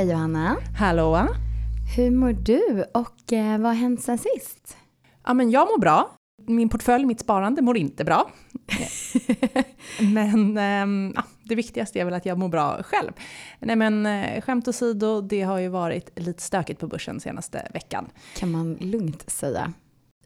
Hej 0.00 0.10
Johanna. 0.10 0.56
Hallå. 0.78 1.26
Hur 1.96 2.10
mår 2.10 2.32
du 2.32 2.84
och 2.94 3.32
eh, 3.32 3.58
vad 3.58 3.70
har 3.70 3.74
hänt 3.74 4.02
sen 4.02 4.18
sist? 4.18 4.76
Ja, 5.26 5.34
men 5.34 5.50
jag 5.50 5.68
mår 5.68 5.78
bra. 5.78 6.16
Min 6.46 6.68
portfölj, 6.68 7.04
mitt 7.04 7.20
sparande 7.20 7.62
mår 7.62 7.76
inte 7.76 8.04
bra. 8.04 8.30
men 10.14 10.58
ähm, 10.58 11.12
ja, 11.16 11.24
det 11.44 11.54
viktigaste 11.54 12.00
är 12.00 12.04
väl 12.04 12.14
att 12.14 12.26
jag 12.26 12.38
mår 12.38 12.48
bra 12.48 12.82
själv. 12.82 13.12
Nej 13.58 13.76
men 13.76 14.06
äh, 14.06 14.40
skämt 14.40 14.68
åsido, 14.68 15.20
det 15.20 15.42
har 15.42 15.58
ju 15.58 15.68
varit 15.68 16.18
lite 16.18 16.42
stökigt 16.42 16.80
på 16.80 16.86
börsen 16.86 17.20
senaste 17.20 17.68
veckan. 17.74 18.10
Kan 18.36 18.50
man 18.50 18.74
lugnt 18.74 19.30
säga. 19.30 19.72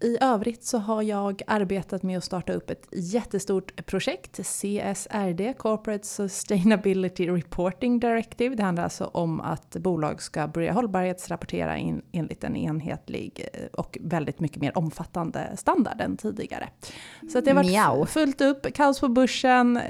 I 0.04 0.18
övrigt 0.20 0.64
så 0.64 0.78
har 0.78 1.02
jag 1.02 1.42
arbetat 1.46 2.02
med 2.02 2.18
att 2.18 2.24
starta 2.24 2.52
upp 2.52 2.70
ett 2.70 2.88
jättestort 2.92 3.86
projekt, 3.86 4.36
CSRD, 4.36 5.54
Corporate 5.58 6.06
Sustainability 6.06 7.28
Reporting 7.28 8.00
Directive. 8.00 8.54
Det 8.54 8.62
handlar 8.62 8.84
alltså 8.84 9.04
om 9.04 9.40
att 9.40 9.76
bolag 9.76 10.22
ska 10.22 10.48
börja 10.48 10.72
hållbarhetsrapportera 10.72 11.76
in, 11.76 12.02
enligt 12.12 12.44
en 12.44 12.56
enhetlig 12.56 13.48
eh, 13.52 13.66
och 13.66 13.98
väldigt 14.00 14.40
mycket 14.40 14.60
mer 14.60 14.78
omfattande 14.78 15.56
standard 15.56 16.00
än 16.00 16.16
tidigare. 16.16 16.68
Så 17.32 17.40
det 17.40 17.50
har 17.50 17.96
varit 17.96 18.10
fullt 18.10 18.40
upp, 18.40 18.74
kaos 18.74 19.00
på 19.00 19.08
börsen, 19.08 19.80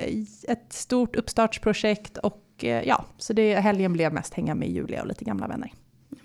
ett 0.49 0.73
stort 0.73 1.17
uppstartsprojekt 1.17 2.19
och 2.19 2.43
eh, 2.63 2.89
ja, 2.89 3.05
så 3.19 3.33
det, 3.33 3.55
helgen 3.55 3.93
blev 3.93 4.13
mest 4.13 4.35
hänga 4.35 4.55
med 4.55 4.71
Julia 4.71 5.03
och 5.03 5.09
lite 5.09 5.25
gamla 5.25 5.47
vänner. 5.47 5.73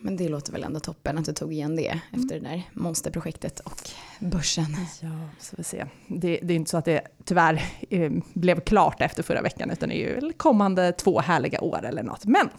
Men 0.01 0.17
det 0.17 0.29
låter 0.29 0.51
väl 0.51 0.63
ändå 0.63 0.79
toppen 0.79 1.17
att 1.17 1.25
du 1.25 1.33
tog 1.33 1.53
igen 1.53 1.75
det 1.75 1.87
mm. 1.87 1.99
efter 2.11 2.39
det 2.39 2.47
där 2.49 2.69
monsterprojektet 2.73 3.59
och 3.59 3.89
börsen. 4.19 4.75
Ja, 5.01 5.29
så 5.39 5.55
vi 5.57 5.63
se. 5.63 5.85
Det, 6.07 6.39
det 6.43 6.53
är 6.53 6.55
inte 6.55 6.71
så 6.71 6.77
att 6.77 6.85
det 6.85 7.01
tyvärr 7.25 7.63
eh, 7.89 8.11
blev 8.33 8.59
klart 8.59 9.01
efter 9.01 9.23
förra 9.23 9.41
veckan, 9.41 9.69
utan 9.69 9.89
det 9.89 9.95
är 9.95 10.21
ju 10.21 10.33
kommande 10.33 10.91
två 10.91 11.19
härliga 11.19 11.61
år 11.61 11.85
eller 11.85 12.03
något. 12.03 12.25
Men 12.25 12.49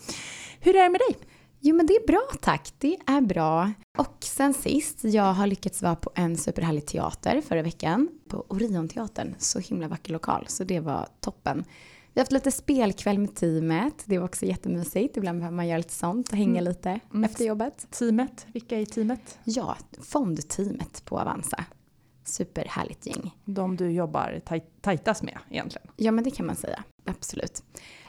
hur 0.61 0.77
är 0.77 0.83
det 0.83 0.89
med 0.89 1.01
dig? 1.09 1.17
Jo 1.63 1.77
men 1.77 1.87
det 1.87 1.93
är 1.93 2.07
bra 2.07 2.23
tack, 2.41 2.73
det 2.79 2.97
är 3.07 3.21
bra. 3.21 3.73
Och 3.99 4.17
sen 4.21 4.55
sist, 4.55 5.05
jag 5.05 5.33
har 5.33 5.47
lyckats 5.47 5.83
vara 5.83 5.97
på 5.97 6.11
en 6.15 6.37
superhärlig 6.37 6.87
teater 6.87 7.41
förra 7.41 7.63
veckan. 7.63 8.09
På 8.29 8.45
Orionteatern, 8.49 9.35
så 9.39 9.59
himla 9.59 9.89
vacker 9.89 10.13
lokal, 10.13 10.45
så 10.49 10.65
det 10.65 10.81
var 10.81 11.09
toppen. 11.21 11.65
Vi 12.15 12.21
har 12.21 12.25
haft 12.25 12.33
lite 12.33 12.51
spelkväll 12.51 13.19
med 13.19 13.35
teamet. 13.35 14.03
Det 14.05 14.19
var 14.19 14.25
också 14.25 14.47
jättemysigt. 14.47 15.17
Ibland 15.17 15.39
behöver 15.39 15.57
man 15.57 15.69
göra 15.69 15.79
lite 15.79 15.93
sånt 15.93 16.29
och 16.29 16.37
hänga 16.37 16.61
mm. 16.61 16.65
lite 16.65 17.01
mm. 17.11 17.25
efter 17.25 17.45
jobbet. 17.45 17.87
Teamet, 17.91 18.47
vilka 18.53 18.79
är 18.79 18.85
teamet? 18.85 19.39
Ja, 19.45 19.77
fondteamet 20.03 21.05
på 21.05 21.21
Avanza. 21.21 21.65
Superhärligt 22.25 23.07
gäng. 23.07 23.37
De 23.45 23.77
du 23.77 23.91
jobbar 23.91 24.41
taj 24.45 24.65
tajtast 24.81 25.23
med 25.23 25.39
egentligen? 25.51 25.89
Ja, 25.97 26.13
men 26.13 26.25
det 26.25 26.31
kan 26.31 26.47
man 26.47 26.57
säga. 26.57 26.85
Absolut. 27.05 27.63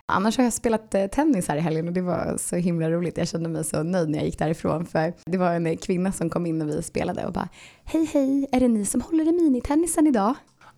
Annars 0.06 0.38
har 0.38 0.44
jag 0.44 0.54
spelat 0.54 0.96
eh, 0.96 1.08
tennis 1.08 1.48
här 1.48 1.58
i 1.58 1.60
helgen 1.60 1.88
och 1.88 1.94
det 1.94 2.02
var 2.02 2.38
så 2.40 2.56
himla 2.56 2.92
roligt. 2.92 3.18
Jag 3.18 3.28
kände 3.28 3.50
mig 3.50 3.64
så 3.64 3.84
nöjd 3.84 4.10
när 4.10 4.18
jag 4.18 4.26
gick 4.26 4.40
därifrån 4.40 4.86
för 4.86 5.14
det 5.26 5.38
var 5.38 5.54
en 5.54 5.78
kvinna 5.78 6.12
som 6.12 6.30
kom 6.30 6.46
in 6.46 6.58
när 6.58 6.66
vi 6.66 6.84
spelade 6.84 7.26
och 7.26 7.34
bara 7.34 7.50
Hej 7.84 8.06
hej, 8.14 8.48
är 8.52 8.60
det 8.60 8.68
ni 8.68 8.86
som 8.86 9.02
håller 9.02 9.28
i 9.28 9.32
minitennisen 9.32 10.08
idag? 10.08 10.36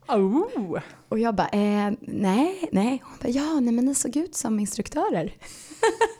Oh. 0.08 0.80
Och 1.09 1.20
jag 1.20 1.36
bara, 1.36 1.48
eh, 1.48 1.94
nej, 2.00 2.70
nej. 2.72 3.04
Hon 3.04 3.18
bara, 3.22 3.30
ja, 3.30 3.59
nej 3.59 3.73
men 3.73 3.86
ni 3.86 3.96
såg 3.96 4.16
ut 4.16 4.36
som 4.36 4.59
instruktörer. 4.59 5.34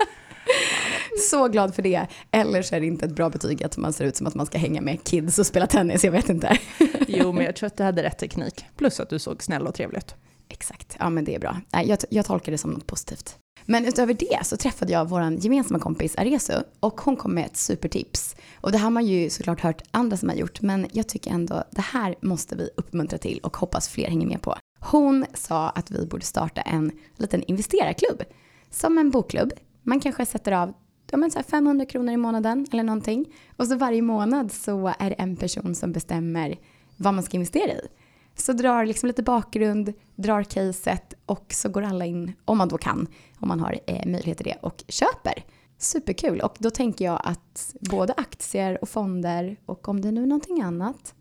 så 1.30 1.48
glad 1.48 1.76
för 1.76 1.82
det. 1.82 2.08
Eller 2.32 2.62
så 2.62 2.76
är 2.76 2.80
det 2.80 2.86
inte 2.86 3.06
ett 3.06 3.16
bra 3.16 3.30
betyg 3.30 3.64
att 3.64 3.78
man 3.78 3.94
ser 3.94 4.06
ut 4.06 4.16
som 4.16 4.28
att 4.28 4.36
man 4.36 4.46
ska 4.46 4.58
hänga 4.58 4.82
med 4.82 5.04
kids 5.04 5.40
och 5.40 5.46
spela 5.46 5.68
tennis, 5.68 6.04
jag 6.04 6.12
vet 6.12 6.30
inte. 6.30 6.58
jo, 7.08 7.32
men 7.32 7.46
jag 7.46 7.56
tror 7.56 7.68
att 7.68 7.78
du 7.78 7.84
hade 7.84 8.04
rätt 8.04 8.20
teknik. 8.20 8.66
Plus 8.78 9.00
att 9.00 9.10
du 9.10 9.20
såg 9.20 9.44
snäll 9.44 9.68
och 9.68 9.76
trevlig 9.76 9.98
ut. 9.98 10.16
Exakt, 10.50 10.96
ja 11.00 11.10
men 11.10 11.26
det 11.26 11.36
är 11.36 11.40
bra. 11.40 11.58
Jag, 11.72 12.00
jag 12.10 12.26
tolkar 12.26 12.52
det 12.52 12.58
som 12.58 12.72
något 12.72 12.88
positivt. 12.88 13.38
Men 13.66 13.86
utöver 13.86 14.14
det 14.14 14.40
så 14.44 14.58
träffade 14.58 14.94
jag 14.94 15.10
vår 15.10 15.32
gemensamma 15.32 15.80
kompis 15.80 16.16
Aresu 16.16 16.54
och 16.80 17.02
hon 17.02 17.16
kom 17.16 17.34
med 17.34 17.46
ett 17.46 17.58
supertips. 17.58 18.36
Och 18.64 18.72
det 18.72 18.78
har 18.78 18.90
man 18.90 19.06
ju 19.06 19.30
såklart 19.30 19.62
hört 19.62 19.82
andra 19.92 20.18
som 20.18 20.30
har 20.30 20.36
gjort, 20.36 20.62
men 20.62 20.88
jag 20.92 21.08
tycker 21.08 21.32
ändå 21.32 21.64
det 21.72 21.82
här 21.82 22.16
måste 22.22 22.56
vi 22.56 22.70
uppmuntra 22.78 23.18
till 23.18 23.40
och 23.44 23.58
hoppas 23.58 23.90
fler 23.90 24.08
hänger 24.08 24.28
med 24.28 24.42
på. 24.42 24.56
Hon 24.80 25.26
sa 25.34 25.70
att 25.70 25.92
vi 25.92 26.06
borde 26.06 26.26
starta 26.26 26.62
en 26.62 26.92
liten 27.18 27.44
investerarklubb. 27.44 28.24
Som 28.70 28.98
en 28.98 29.12
bokklubb. 29.12 29.54
Man 29.82 30.00
kanske 30.00 30.26
sätter 30.26 30.52
av 30.52 30.74
ja, 31.12 31.18
men 31.18 31.32
så 31.32 31.44
500 31.44 31.86
kronor 31.86 32.14
i 32.14 32.18
månaden 32.18 32.68
eller 32.72 32.84
någonting. 32.84 33.26
Och 33.58 33.68
så 33.68 33.76
varje 33.76 34.02
månad 34.02 34.52
så 34.52 34.94
är 35.00 35.10
det 35.10 35.16
en 35.16 35.36
person 35.36 35.76
som 35.76 35.92
bestämmer 35.92 36.60
vad 36.98 37.14
man 37.14 37.24
ska 37.24 37.38
investera 37.38 37.72
i. 37.72 37.88
Så 38.36 38.54
drar 38.54 38.86
liksom 38.86 39.08
lite 39.08 39.24
bakgrund, 39.24 39.94
drar 40.16 40.44
caset 40.44 41.14
och 41.26 41.46
så 41.50 41.70
går 41.70 41.82
alla 41.82 42.06
in, 42.06 42.34
om 42.46 42.58
man 42.58 42.68
då 42.68 42.78
kan, 42.78 43.08
om 43.40 43.48
man 43.48 43.60
har 43.60 43.80
eh, 43.86 44.06
möjlighet 44.06 44.38
till 44.38 44.48
det, 44.48 44.58
och 44.62 44.84
köper. 44.88 45.44
Superkul. 45.84 46.42
Och 46.42 46.56
då 46.60 46.70
tänker 46.70 47.06
jag 47.06 47.22
att 47.24 47.76
både 47.80 48.14
aktier 48.14 48.78
och 48.82 48.90
fonder 48.90 49.58
och 49.66 49.88
om 49.88 50.02
det 50.02 50.12
nu 50.12 50.24
är 50.24 50.28
någonting 50.28 50.62
annat 50.62 51.16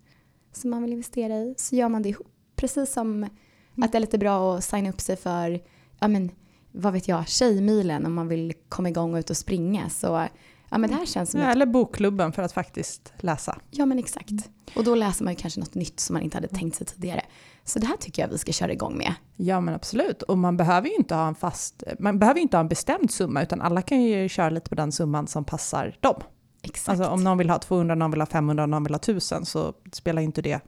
som 0.53 0.71
man 0.71 0.83
vill 0.83 0.93
investera 0.93 1.35
i 1.39 1.55
så 1.59 1.77
gör 1.77 1.89
man 1.89 2.03
det 2.03 2.09
ihop. 2.09 2.27
Precis 2.57 2.93
som 2.93 3.29
att 3.77 3.93
det 3.93 3.99
är 3.99 4.01
lite 4.01 4.19
bra 4.19 4.57
att 4.57 4.65
signa 4.65 4.91
upp 4.91 5.01
sig 5.01 5.17
för, 5.17 5.61
ja 6.01 6.09
men 6.09 6.31
vad 6.73 6.93
vet 6.93 7.09
jag, 7.09 7.29
Tjejmilen 7.29 8.07
om 8.07 8.15
man 8.15 8.29
vill 8.29 8.53
komma 8.69 8.89
igång 8.89 9.15
och 9.15 9.19
ut 9.19 9.31
och 9.31 9.37
springa. 9.37 9.91
Så 9.91 10.27
ja 10.73 10.79
men 10.79 10.91
det 10.91 10.97
här 10.97 11.07
känns 11.07 11.31
som... 11.31 11.41
Ja, 11.41 11.47
ett... 11.47 11.55
Eller 11.55 11.67
bokklubben 11.67 12.33
för 12.33 12.43
att 12.43 12.53
faktiskt 12.53 13.13
läsa. 13.17 13.59
Ja 13.71 13.87
men 13.87 13.99
exakt. 13.99 14.33
Och 14.77 14.85
då 14.85 14.95
läser 14.95 15.25
man 15.25 15.33
ju 15.33 15.37
kanske 15.37 15.61
något 15.61 15.75
nytt 15.75 16.01
som 16.01 16.15
man 16.15 16.23
inte 16.23 16.37
hade 16.37 16.49
tänkt 16.49 16.77
sig 16.77 16.87
tidigare. 16.87 17.23
Så 17.65 17.79
det 17.79 17.87
här 17.87 17.97
tycker 17.97 18.23
jag 18.23 18.29
vi 18.29 18.39
ska 18.39 18.53
köra 18.53 18.73
igång 18.73 18.97
med. 18.97 19.15
Ja 19.37 19.61
men 19.61 19.75
absolut. 19.75 20.23
Och 20.23 20.39
man 20.39 20.57
behöver 20.57 20.89
ju 20.89 20.95
inte 20.95 21.15
ha 21.15 21.29
en 21.29 21.35
fast, 21.35 21.83
man 21.99 22.19
behöver 22.19 22.41
inte 22.41 22.57
ha 22.57 22.61
en 22.61 22.69
bestämd 22.69 23.11
summa 23.11 23.43
utan 23.43 23.61
alla 23.61 23.83
kan 23.83 24.03
ju 24.03 24.29
köra 24.29 24.51
lite 24.51 24.69
på 24.69 24.75
den 24.75 24.93
summan 24.93 25.27
som 25.27 25.45
passar 25.45 25.97
dem. 26.01 26.23
Exakt. 26.63 26.89
Alltså 26.89 27.13
om 27.13 27.25
någon 27.25 27.39
vill 27.39 27.51
ha 27.51 27.59
200, 27.59 27.95
någon 27.95 28.11
vill 28.11 28.21
ha 28.21 28.27
500, 28.27 28.67
någon 28.67 28.85
vill 28.85 28.95
ha 28.95 28.99
1000 28.99 29.45
så 29.45 29.75
spelar 29.93 30.23
ju 30.23 30.27
inte 30.27 30.43
det 30.43 30.61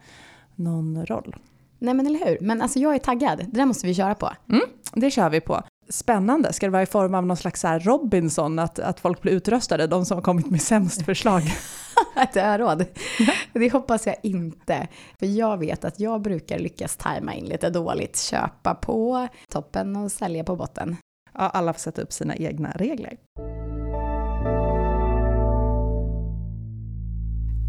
någon 0.54 1.06
roll. 1.06 1.36
Nej 1.78 1.94
men 1.94 2.06
eller 2.06 2.26
hur. 2.26 2.38
Men 2.40 2.62
alltså 2.62 2.78
jag 2.78 2.94
är 2.94 2.98
taggad. 2.98 3.38
Det 3.38 3.58
där 3.58 3.66
måste 3.66 3.86
vi 3.86 3.94
köra 3.94 4.14
på. 4.14 4.30
Mm, 4.48 4.64
det 4.92 5.10
kör 5.10 5.30
vi 5.30 5.40
på. 5.40 5.62
Spännande. 5.88 6.52
Ska 6.52 6.66
det 6.66 6.70
vara 6.70 6.82
i 6.82 6.86
form 6.86 7.14
av 7.14 7.26
någon 7.26 7.36
slags 7.36 7.60
så 7.60 7.78
Robinson, 7.78 8.58
att, 8.58 8.78
att 8.78 9.00
folk 9.00 9.22
blir 9.22 9.32
utröstade, 9.32 9.86
de 9.86 10.04
som 10.04 10.16
har 10.16 10.22
kommit 10.22 10.50
med 10.50 10.62
sämst 10.62 11.04
förslag? 11.04 11.42
Ett 12.16 12.36
öråd? 12.36 12.84
Det 13.52 13.72
hoppas 13.72 14.06
jag 14.06 14.16
inte. 14.22 14.88
För 15.18 15.26
jag 15.26 15.58
vet 15.58 15.84
att 15.84 16.00
jag 16.00 16.22
brukar 16.22 16.58
lyckas 16.58 16.96
tajma 16.96 17.34
in 17.34 17.44
lite 17.44 17.70
dåligt. 17.70 18.18
Köpa 18.18 18.74
på 18.74 19.28
toppen 19.48 19.96
och 19.96 20.12
sälja 20.12 20.44
på 20.44 20.56
botten. 20.56 20.96
Ja, 21.34 21.48
alla 21.48 21.72
får 21.72 21.80
sätta 21.80 22.02
upp 22.02 22.12
sina 22.12 22.36
egna 22.36 22.70
regler. 22.70 23.16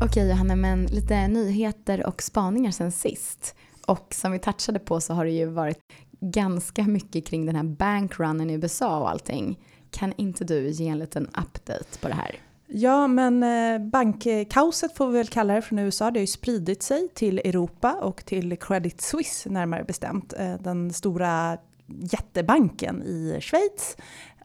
Okej 0.03 0.29
Johanna, 0.29 0.55
men 0.55 0.85
lite 0.85 1.27
nyheter 1.27 2.05
och 2.05 2.21
spaningar 2.21 2.71
sen 2.71 2.91
sist. 2.91 3.55
Och 3.87 4.13
som 4.13 4.31
vi 4.31 4.39
touchade 4.39 4.79
på 4.79 5.01
så 5.01 5.13
har 5.13 5.25
det 5.25 5.31
ju 5.31 5.45
varit 5.45 5.79
ganska 6.19 6.83
mycket 6.83 7.25
kring 7.25 7.45
den 7.45 7.55
här 7.55 7.63
bankrunnen 7.63 8.49
i 8.49 8.53
USA 8.53 8.99
och 8.99 9.09
allting. 9.09 9.59
Kan 9.91 10.13
inte 10.17 10.43
du 10.43 10.69
ge 10.69 10.87
en 10.87 10.99
liten 10.99 11.27
update 11.27 11.99
på 12.01 12.07
det 12.07 12.13
här? 12.13 12.39
Ja, 12.67 13.07
men 13.07 13.43
eh, 13.43 13.87
bankkaoset 13.87 14.97
får 14.97 15.07
vi 15.07 15.17
väl 15.17 15.27
kalla 15.27 15.53
det 15.53 15.61
från 15.61 15.79
USA. 15.79 16.11
Det 16.11 16.19
har 16.19 16.21
ju 16.21 16.27
spridit 16.27 16.83
sig 16.83 17.09
till 17.13 17.39
Europa 17.39 17.93
och 17.93 18.25
till 18.25 18.57
Credit 18.57 19.01
Suisse 19.01 19.49
närmare 19.49 19.83
bestämt. 19.83 20.33
Eh, 20.33 20.53
den 20.59 20.93
stora 20.93 21.57
jättebanken 21.87 23.03
i 23.03 23.37
Schweiz. 23.41 23.97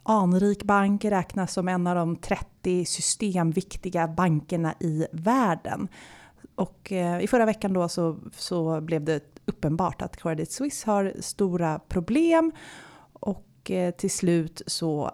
Anrik 0.02 0.62
bank 0.62 1.04
räknas 1.04 1.52
som 1.52 1.68
en 1.68 1.86
av 1.86 1.96
de 1.96 2.16
30 2.16 2.84
systemviktiga 2.84 4.08
bankerna 4.08 4.74
i 4.80 5.06
världen. 5.12 5.88
Och 6.54 6.92
eh, 6.92 7.20
i 7.20 7.26
förra 7.26 7.46
veckan 7.46 7.72
då 7.72 7.88
så, 7.88 8.18
så 8.36 8.80
blev 8.80 9.04
det 9.04 9.39
uppenbart 9.50 10.02
att 10.02 10.16
Credit 10.16 10.52
Suisse 10.52 10.90
har 10.90 11.12
stora 11.20 11.78
problem 11.78 12.52
och 13.12 13.70
eh, 13.70 13.90
till 13.90 14.10
slut 14.10 14.62
så 14.66 15.10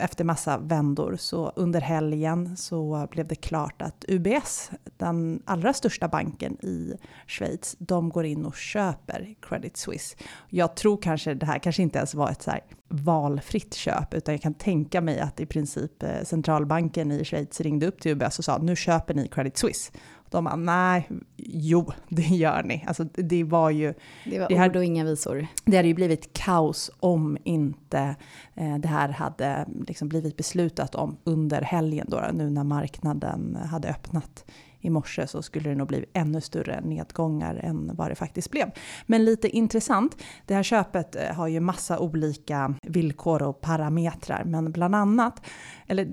efter 0.00 0.24
massa 0.24 0.58
vändor 0.58 1.16
så 1.18 1.52
under 1.56 1.80
helgen 1.80 2.56
så 2.56 3.08
blev 3.10 3.26
det 3.26 3.34
klart 3.34 3.82
att 3.82 4.04
UBS, 4.08 4.70
den 4.96 5.42
allra 5.44 5.72
största 5.72 6.08
banken 6.08 6.64
i 6.64 6.94
Schweiz, 7.26 7.76
de 7.78 8.08
går 8.08 8.24
in 8.24 8.46
och 8.46 8.56
köper 8.56 9.34
Credit 9.40 9.76
Suisse. 9.76 10.16
Jag 10.48 10.76
tror 10.76 10.96
kanske 11.02 11.34
det 11.34 11.46
här 11.46 11.58
kanske 11.58 11.82
inte 11.82 11.98
ens 11.98 12.14
var 12.14 12.30
ett 12.30 12.42
så 12.42 12.52
valfritt 12.88 13.74
köp, 13.74 14.14
utan 14.14 14.34
jag 14.34 14.42
kan 14.42 14.54
tänka 14.54 15.00
mig 15.00 15.20
att 15.20 15.40
i 15.40 15.46
princip 15.46 16.02
eh, 16.02 16.22
centralbanken 16.24 17.12
i 17.12 17.24
Schweiz 17.24 17.60
ringde 17.60 17.86
upp 17.86 18.00
till 18.00 18.12
UBS 18.12 18.38
och 18.38 18.44
sa 18.44 18.58
nu 18.58 18.76
köper 18.76 19.14
ni 19.14 19.28
Credit 19.28 19.56
Suisse. 19.56 19.92
De 20.34 20.44
bara, 20.44 20.56
nej, 20.56 21.08
jo, 21.36 21.92
det 22.08 22.22
gör 22.22 22.62
ni. 22.62 22.84
Alltså 22.86 23.04
det 23.04 23.44
var 23.44 23.70
ju... 23.70 23.94
Det 24.24 24.38
var 24.38 24.48
det 24.48 24.56
hade, 24.56 24.70
ord 24.70 24.76
och 24.76 24.84
inga 24.84 25.04
visor. 25.04 25.46
Det 25.64 25.76
hade 25.76 25.88
ju 25.88 25.94
blivit 25.94 26.32
kaos 26.32 26.90
om 27.00 27.38
inte 27.44 28.16
eh, 28.54 28.78
det 28.78 28.88
här 28.88 29.08
hade 29.08 29.66
liksom 29.86 30.08
blivit 30.08 30.36
beslutat 30.36 30.94
om 30.94 31.16
under 31.24 31.62
helgen 31.62 32.06
då, 32.10 32.22
nu 32.32 32.50
när 32.50 32.64
marknaden 32.64 33.58
hade 33.70 33.88
öppnat 33.88 34.44
i 34.84 34.90
morse 34.90 35.26
så 35.26 35.42
skulle 35.42 35.68
det 35.68 35.74
nog 35.74 35.88
bli 35.88 36.04
ännu 36.12 36.40
större 36.40 36.80
nedgångar 36.80 37.54
än 37.54 37.96
vad 37.96 38.10
det 38.10 38.14
faktiskt 38.14 38.50
blev. 38.50 38.70
Men 39.06 39.24
lite 39.24 39.48
intressant, 39.48 40.16
det 40.46 40.54
här 40.54 40.62
köpet 40.62 41.16
eh, 41.16 41.34
har 41.34 41.48
ju 41.48 41.60
massa 41.60 41.98
olika 41.98 42.74
villkor 42.82 43.42
och 43.42 43.60
parametrar, 43.60 44.44
men 44.44 44.72
bland 44.72 44.94
annat, 44.94 45.46
eller 45.86 46.12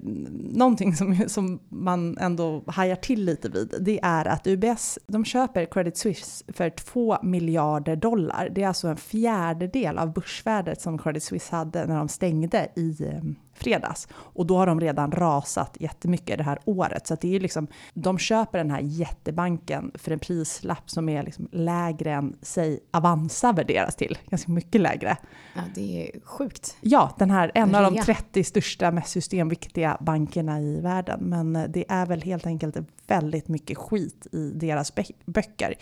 någonting 0.56 0.96
som, 0.96 1.16
som 1.28 1.60
man 1.70 2.18
ändå 2.18 2.64
hajar 2.68 2.96
till 2.96 3.26
lite 3.26 3.50
vid, 3.50 3.76
det 3.80 4.00
är 4.04 4.26
att 4.26 4.48
UBS, 4.48 5.00
de 5.08 5.26
köper 5.26 5.66
Credit 5.66 5.98
Suisse 5.98 6.46
för 6.48 6.70
2 6.70 7.18
miljarder 7.24 7.96
dollar. 7.96 8.50
Det 8.52 8.64
är 8.64 8.68
alltså 8.68 8.88
en 8.88 8.98
fjärdedel 8.98 9.98
av 9.98 10.14
börsvärdet 10.14 10.82
som 10.82 10.98
Credit 10.98 11.24
Suisse 11.24 11.56
hade 11.56 11.86
när 11.86 11.98
de 11.98 12.08
stängde 12.08 12.68
i 12.76 13.04
eh, 13.04 13.22
fredags. 13.63 14.08
Och 14.13 14.46
då 14.46 14.58
har 14.58 14.68
de 14.68 14.80
redan 14.80 15.12
rasat 15.12 15.78
jättemycket 15.80 16.38
det 16.38 16.44
här 16.44 16.60
året. 16.66 17.08
Så 17.08 17.16
det 17.22 17.36
är 17.36 17.40
liksom, 17.40 17.68
de 17.94 18.18
köper 18.18 18.58
den 18.58 18.72
här 18.72 18.81
jättebanken 18.81 19.92
för 19.96 20.12
en 20.12 20.19
prislapp 20.19 20.90
som 20.90 21.10
är 21.10 21.24
liksom 21.24 21.48
lägre 21.52 22.12
än, 22.12 22.36
säg, 22.42 22.80
Avanza 22.92 23.52
värderas 23.52 23.96
till. 23.96 24.18
Ganska 24.30 24.52
mycket 24.52 24.81
lägre. 24.81 25.18
Ja, 25.56 25.62
det 25.75 26.08
är 26.08 26.19
sjukt. 26.24 26.78
Ja, 26.81 27.16
den 27.18 27.31
här, 27.31 27.52
en 27.56 27.75
av 27.75 27.94
de 27.94 28.02
30 28.02 28.44
största, 28.44 28.92
mest 28.92 29.10
systemviktiga 29.10 29.98
bankerna 30.00 30.62
i 30.62 30.81
världen. 30.81 31.19
Men 31.19 31.54
det 31.69 31.86
är 31.90 32.06
väl 32.06 32.22
helt 32.22 32.46
enkelt 32.46 32.78
väldigt 33.08 33.48
mycket 33.48 33.78
skit 33.78 34.28
i 34.31 34.52
deras 34.54 34.94
böcker 35.25 35.75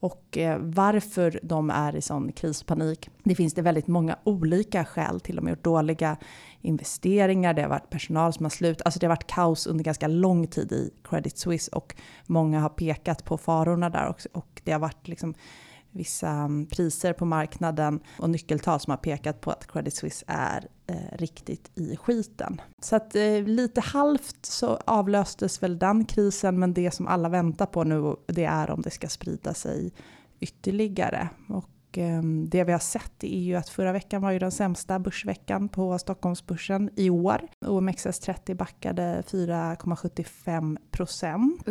och 0.00 0.38
eh, 0.38 0.58
varför 0.58 1.40
de 1.42 1.70
är 1.70 1.96
i 1.96 2.00
sån 2.00 2.32
krispanik. 2.32 3.10
Det 3.24 3.34
finns 3.34 3.54
det 3.54 3.62
väldigt 3.62 3.86
många 3.86 4.18
olika 4.24 4.84
skäl 4.84 5.20
till. 5.20 5.36
De 5.36 5.44
har 5.44 5.50
gjort 5.50 5.64
dåliga 5.64 6.16
investeringar, 6.60 7.54
det 7.54 7.62
har 7.62 7.68
varit 7.68 7.90
personal 7.90 8.32
som 8.32 8.44
har 8.44 8.50
slutat. 8.50 8.86
Alltså 8.86 9.00
det 9.00 9.06
har 9.06 9.14
varit 9.14 9.26
kaos 9.26 9.66
under 9.66 9.84
ganska 9.84 10.08
lång 10.08 10.46
tid 10.46 10.72
i 10.72 10.90
Credit 11.04 11.38
Suisse 11.38 11.70
och 11.72 11.96
många 12.26 12.60
har 12.60 12.68
pekat 12.68 13.24
på 13.24 13.38
farorna 13.38 13.90
där 13.90 14.08
också. 14.08 14.28
Och 14.32 14.60
det 14.64 14.72
har 14.72 14.78
varit 14.78 15.08
liksom 15.08 15.34
vissa 15.92 16.30
mm, 16.30 16.66
priser 16.66 17.12
på 17.12 17.24
marknaden 17.24 18.00
och 18.18 18.30
nyckeltal 18.30 18.80
som 18.80 18.90
har 18.90 18.96
pekat 18.96 19.40
på 19.40 19.50
att 19.50 19.66
Credit 19.66 19.94
Suisse 19.94 20.24
är 20.28 20.68
eh, 20.86 21.16
riktigt 21.18 21.70
i 21.74 21.96
skiten. 21.96 22.60
Så 22.82 22.96
att 22.96 23.16
eh, 23.16 23.42
lite 23.42 23.80
halvt 23.80 24.46
så 24.46 24.76
avlöstes 24.86 25.62
väl 25.62 25.78
den 25.78 26.04
krisen, 26.04 26.58
men 26.58 26.74
det 26.74 26.90
som 26.90 27.06
alla 27.06 27.28
väntar 27.28 27.66
på 27.66 27.84
nu 27.84 28.16
det 28.26 28.44
är 28.44 28.70
om 28.70 28.82
det 28.82 28.90
ska 28.90 29.08
sprida 29.08 29.54
sig 29.54 29.92
ytterligare. 30.40 31.28
Och 31.48 31.98
eh, 31.98 32.22
det 32.22 32.64
vi 32.64 32.72
har 32.72 32.78
sett 32.78 33.24
är 33.24 33.40
ju 33.40 33.54
att 33.54 33.68
förra 33.68 33.92
veckan 33.92 34.22
var 34.22 34.30
ju 34.30 34.38
den 34.38 34.52
sämsta 34.52 34.98
börsveckan 34.98 35.68
på 35.68 35.98
Stockholmsbörsen 35.98 36.90
i 36.96 37.10
år. 37.10 37.48
OMXS30 37.66 38.54
backade 38.54 39.22
4,75 39.26 40.78
procent. 40.90 41.64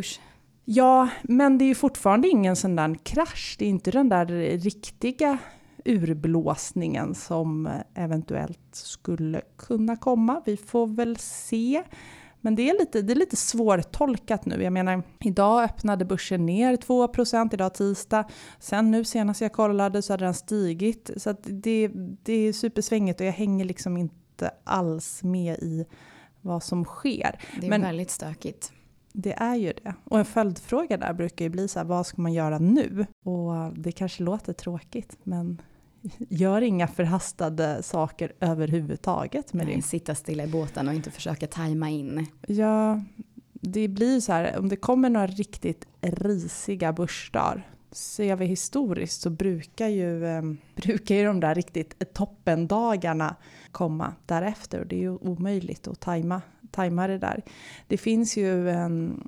Ja, 0.69 1.09
men 1.23 1.57
det 1.57 1.65
är 1.65 1.67
ju 1.67 1.75
fortfarande 1.75 2.27
ingen 2.27 2.55
sån 2.55 2.75
där 2.75 2.95
krasch. 3.03 3.55
Det 3.59 3.65
är 3.65 3.69
inte 3.69 3.91
den 3.91 4.09
där 4.09 4.25
riktiga 4.57 5.37
urblåsningen 5.85 7.15
som 7.15 7.69
eventuellt 7.93 8.59
skulle 8.71 9.41
kunna 9.57 9.95
komma. 9.95 10.41
Vi 10.45 10.57
får 10.57 10.87
väl 10.87 11.17
se. 11.17 11.83
Men 12.41 12.55
det 12.55 12.69
är 12.69 12.79
lite, 12.79 13.01
det 13.01 13.13
är 13.13 13.15
lite 13.15 13.35
svårtolkat 13.35 14.45
nu. 14.45 14.63
Jag 14.63 14.73
menar, 14.73 15.03
idag 15.19 15.63
öppnade 15.63 16.05
börsen 16.05 16.45
ner 16.45 16.77
2% 16.77 17.53
idag 17.53 17.73
tisdag. 17.73 18.25
Sen 18.59 18.91
nu 18.91 19.05
senast 19.05 19.41
jag 19.41 19.53
kollade 19.53 20.01
så 20.01 20.13
hade 20.13 20.25
den 20.25 20.33
stigit. 20.33 21.11
Så 21.17 21.35
det, 21.43 21.87
det 22.23 22.33
är 22.33 22.53
supersvängigt 22.53 23.19
och 23.21 23.27
jag 23.27 23.33
hänger 23.33 23.65
liksom 23.65 23.97
inte 23.97 24.51
alls 24.63 25.23
med 25.23 25.57
i 25.59 25.85
vad 26.41 26.63
som 26.63 26.85
sker. 26.85 27.39
Det 27.59 27.65
är 27.65 27.69
Men, 27.69 27.81
väldigt 27.81 28.11
stökigt. 28.11 28.71
Det 29.19 29.33
är 29.33 29.55
ju 29.55 29.73
det. 29.83 29.93
Och 30.03 30.19
en 30.19 30.25
följdfråga 30.25 30.97
där 30.97 31.13
brukar 31.13 31.45
ju 31.45 31.49
bli 31.49 31.67
så 31.67 31.79
här, 31.79 31.85
vad 31.85 32.05
ska 32.05 32.21
man 32.21 32.33
göra 32.33 32.59
nu? 32.59 33.05
Och 33.23 33.73
det 33.75 33.91
kanske 33.91 34.23
låter 34.23 34.53
tråkigt, 34.53 35.17
men 35.23 35.61
gör 36.17 36.61
inga 36.61 36.87
förhastade 36.87 37.83
saker 37.83 38.33
överhuvudtaget 38.39 39.53
med 39.53 39.65
Nej, 39.65 39.75
det. 39.75 39.81
Sitta 39.81 40.15
stilla 40.15 40.43
i 40.43 40.47
båten 40.47 40.87
och 40.87 40.93
inte 40.93 41.11
försöka 41.11 41.47
tajma 41.47 41.89
in. 41.89 42.25
Ja, 42.47 43.01
det 43.53 43.87
blir 43.87 44.19
så 44.19 44.31
här, 44.31 44.59
om 44.59 44.69
det 44.69 44.75
kommer 44.75 45.09
några 45.09 45.27
riktigt 45.27 45.87
risiga 46.01 46.93
börsdagar 46.93 47.67
ser 47.91 48.35
vi 48.35 48.45
historiskt 48.45 49.21
så 49.21 49.29
brukar 49.29 49.87
ju, 49.87 50.25
eh, 50.25 50.41
brukar 50.75 51.15
ju 51.15 51.25
de 51.25 51.39
där 51.39 51.55
riktigt 51.55 52.13
toppendagarna 52.13 53.35
komma 53.71 54.13
därefter 54.25 54.79
och 54.79 54.87
det 54.87 54.95
är 54.95 54.99
ju 54.99 55.17
omöjligt 55.17 55.87
att 55.87 55.99
tajma 55.99 56.41
tajma 56.71 57.07
det 57.07 57.17
där. 57.17 57.43
Det 57.87 57.97
finns 57.97 58.37
ju, 58.37 58.65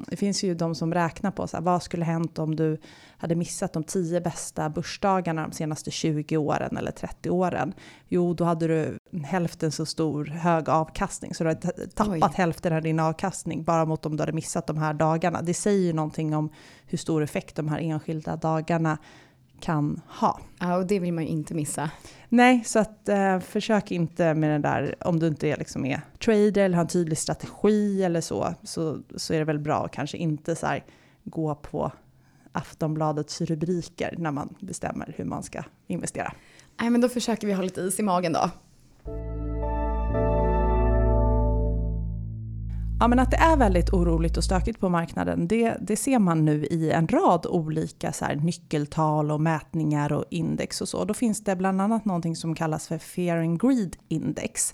det 0.08 0.18
finns 0.18 0.44
ju 0.44 0.56
de 0.56 0.76
som 0.76 0.94
räknar 0.94 1.32
på 1.32 1.48
så 1.48 1.58
här, 1.58 1.64
vad 1.64 1.84
skulle 1.84 2.06
hänt 2.06 2.40
om 2.40 2.56
du 2.56 2.78
hade 3.18 3.36
missat 3.36 3.74
de 3.74 3.84
tio 3.84 4.22
bästa 4.22 4.70
börsdagarna 4.70 5.48
de 5.48 5.52
senaste 5.52 5.92
20 5.92 6.38
åren 6.38 6.78
eller 6.78 6.92
30 6.92 7.30
åren. 7.30 7.74
Jo, 8.08 8.34
då 8.34 8.44
hade 8.44 8.68
du 8.68 8.98
hälften 9.24 9.72
så 9.72 9.86
stor 9.86 10.26
hög 10.26 10.70
avkastning, 10.70 11.34
så 11.34 11.44
du 11.44 11.50
hade 11.50 11.88
tappat 11.88 12.10
Oj. 12.10 12.22
hälften 12.34 12.74
av 12.74 12.82
din 12.82 13.00
avkastning 13.00 13.64
bara 13.64 13.86
mot 13.86 14.06
om 14.06 14.18
du 14.18 14.22
hade 14.22 14.34
missat 14.34 14.68
de 14.68 14.78
här 14.78 14.94
dagarna. 14.94 15.42
Det 15.42 15.54
säger 15.54 15.88
ju 15.88 15.94
någonting 15.94 16.36
om 16.36 16.50
hur 16.86 16.98
stor 16.98 17.24
effekt 17.24 17.56
de 17.56 17.68
här 17.68 17.80
enskilda 17.80 18.36
dagarna 18.36 18.98
kan 19.60 20.02
ha. 20.08 20.40
Ja, 20.60 20.78
och 20.78 20.88
det 20.88 21.00
vill 21.00 21.14
man 21.14 21.24
ju 21.24 21.30
inte 21.30 21.54
missa. 21.54 21.92
Nej, 22.30 22.64
så 22.66 22.80
att 22.80 23.10
eh, 23.10 23.40
försök 23.40 23.92
inte 23.92 24.34
med 24.34 24.52
det 24.62 24.68
där, 24.68 24.96
om 25.00 25.20
du 25.20 25.28
inte 25.28 25.48
är, 25.48 25.58
liksom 25.58 25.86
är 25.86 26.02
trader 26.26 26.58
eller 26.58 26.76
har 26.76 26.82
en 26.82 26.88
tydlig 26.88 27.18
strategi 27.18 28.04
eller 28.04 28.22
så, 28.22 28.54
så, 28.64 29.00
så 29.16 29.34
är 29.34 29.40
det 29.40 29.46
väl 29.46 29.60
bra 29.60 29.86
att 29.86 29.92
kanske 29.92 30.18
inte 30.18 30.56
så 30.56 30.66
här, 30.66 30.84
gå 31.24 31.56
på 31.56 31.92
Aftonbladets 32.52 33.42
rubriker 33.42 34.16
när 34.18 34.32
man 34.32 34.56
bestämmer 34.60 35.14
hur 35.18 35.26
man 35.26 35.44
ska 35.44 35.64
investera. 35.88 36.34
Nej, 36.82 36.90
men 36.90 37.02
då 37.02 37.10
försöker 37.10 37.48
vi 37.48 37.54
ha 37.54 37.64
lite 37.64 37.82
is 37.82 38.00
i 38.00 38.04
magen 38.04 38.34
då. 38.34 38.50
Ja, 43.01 43.07
men 43.07 43.19
att 43.19 43.31
det 43.31 43.38
är 43.38 43.57
väldigt 43.57 43.90
oroligt 43.94 44.38
och 44.38 44.44
stökigt 44.44 44.80
på 44.80 44.90
marknaden, 44.90 45.48
det, 45.48 45.78
det 45.81 45.96
ser 45.96 46.19
man 46.19 46.46
nu 46.46 46.66
i 46.66 46.92
en 46.92 47.07
rad 47.07 47.46
olika 47.46 48.13
så 48.13 48.25
här, 48.25 48.36
nyckeltal 48.36 49.31
och 49.31 49.42
mätningar 49.42 50.13
och 50.13 50.25
index 50.30 50.81
och 50.81 50.90
så. 50.90 51.06
Då 51.06 51.13
finns 51.13 51.44
det 51.44 51.56
bland 51.56 51.81
annat 51.81 52.06
någonting 52.06 52.36
som 52.36 52.56
kallas 52.56 52.88
för 52.88 52.98
Fear 52.98 53.38
and 53.38 53.62
Greed 53.62 53.96
Index. 54.07 54.74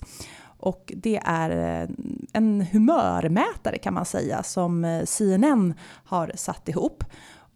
Och 0.58 0.92
det 0.96 1.20
är 1.24 1.80
eh, 1.82 1.88
en 2.32 2.66
humörmätare 2.72 3.78
kan 3.78 3.94
man 3.94 4.04
säga 4.04 4.42
som 4.42 4.84
eh, 4.84 5.04
CNN 5.04 5.74
har 6.04 6.32
satt 6.34 6.68
ihop. 6.68 7.04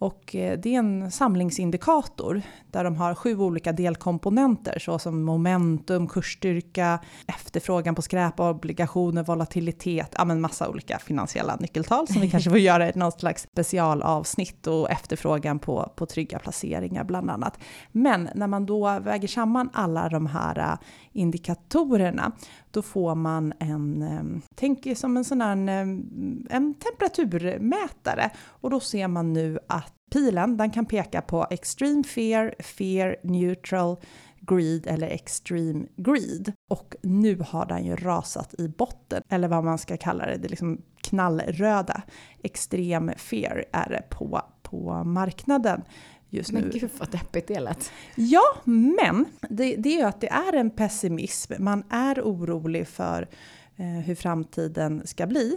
Och 0.00 0.34
eh, 0.36 0.58
det 0.58 0.74
är 0.74 0.78
en 0.78 1.10
samlingsindikator 1.10 2.42
där 2.70 2.84
de 2.84 2.96
har 2.96 3.14
sju 3.14 3.38
olika 3.38 3.72
delkomponenter 3.72 4.78
såsom 4.78 5.22
momentum, 5.22 6.08
kursstyrka, 6.08 6.98
efterfrågan 7.26 7.94
på 7.94 8.02
skräp, 8.02 8.40
obligationer, 8.40 9.22
volatilitet, 9.22 10.14
ja 10.18 10.24
men 10.24 10.40
massa 10.40 10.68
olika 10.68 10.98
finansiella 10.98 11.56
nyckeltal 11.56 12.08
som 12.08 12.20
vi 12.20 12.30
kanske 12.30 12.50
får 12.50 12.58
göra 12.58 12.88
i 12.88 12.92
något 12.94 13.20
slags 13.20 13.42
specialavsnitt 13.42 14.66
och 14.66 14.90
efterfrågan 14.90 15.58
på, 15.58 15.92
på 15.96 16.06
trygga 16.06 16.38
placeringar 16.38 17.04
bland 17.04 17.30
annat. 17.30 17.58
Men 17.92 18.28
när 18.34 18.46
man 18.46 18.66
då 18.66 18.98
väger 19.00 19.28
samman 19.28 19.70
alla 19.72 20.08
de 20.08 20.26
här 20.26 20.58
eh, 20.58 20.78
indikatorerna 21.12 22.32
då 22.70 22.82
får 22.82 23.14
man 23.14 23.52
en, 23.58 24.02
eh, 24.02 24.42
tänk 24.54 24.98
som 24.98 25.16
en 25.16 25.24
sån 25.24 25.40
här 25.40 25.56
eh, 25.56 25.88
en 26.56 26.74
temperaturmätare 26.74 28.30
och 28.38 28.70
då 28.70 28.80
ser 28.80 29.08
man 29.08 29.32
nu 29.32 29.58
att 29.66 29.92
pilen 30.12 30.56
den 30.56 30.70
kan 30.70 30.86
peka 30.86 31.22
på 31.22 31.46
extreme 31.50 32.04
fear, 32.04 32.54
fear, 32.62 33.16
neutral, 33.22 33.96
greed 34.40 34.86
eller 34.86 35.06
extreme 35.06 35.86
greed. 35.96 36.52
Och 36.70 36.94
nu 37.02 37.44
har 37.48 37.66
den 37.66 37.84
ju 37.84 37.96
rasat 37.96 38.54
i 38.58 38.68
botten, 38.68 39.22
eller 39.28 39.48
vad 39.48 39.64
man 39.64 39.78
ska 39.78 39.96
kalla 39.96 40.26
det, 40.26 40.36
det 40.36 40.46
är 40.46 40.50
liksom 40.50 40.82
knallröda. 41.02 42.02
Extrem 42.42 43.12
fear 43.16 43.64
är 43.72 43.88
det 43.88 44.02
på, 44.10 44.42
på 44.62 45.04
marknaden 45.04 45.82
just 46.30 46.52
nu. 46.52 46.60
Men 46.60 46.70
gud 46.70 46.90
vad 46.98 47.10
deppigt 47.10 47.48
det 47.48 47.60
lät. 47.60 47.92
Ja, 48.14 48.42
men 48.64 49.26
det, 49.50 49.76
det 49.76 49.88
är 49.88 49.98
ju 49.98 50.04
att 50.04 50.20
det 50.20 50.30
är 50.30 50.52
en 50.52 50.70
pessimism. 50.70 51.52
Man 51.58 51.84
är 51.90 52.20
orolig 52.20 52.88
för 52.88 53.28
eh, 53.76 53.86
hur 53.86 54.14
framtiden 54.14 55.02
ska 55.04 55.26
bli. 55.26 55.56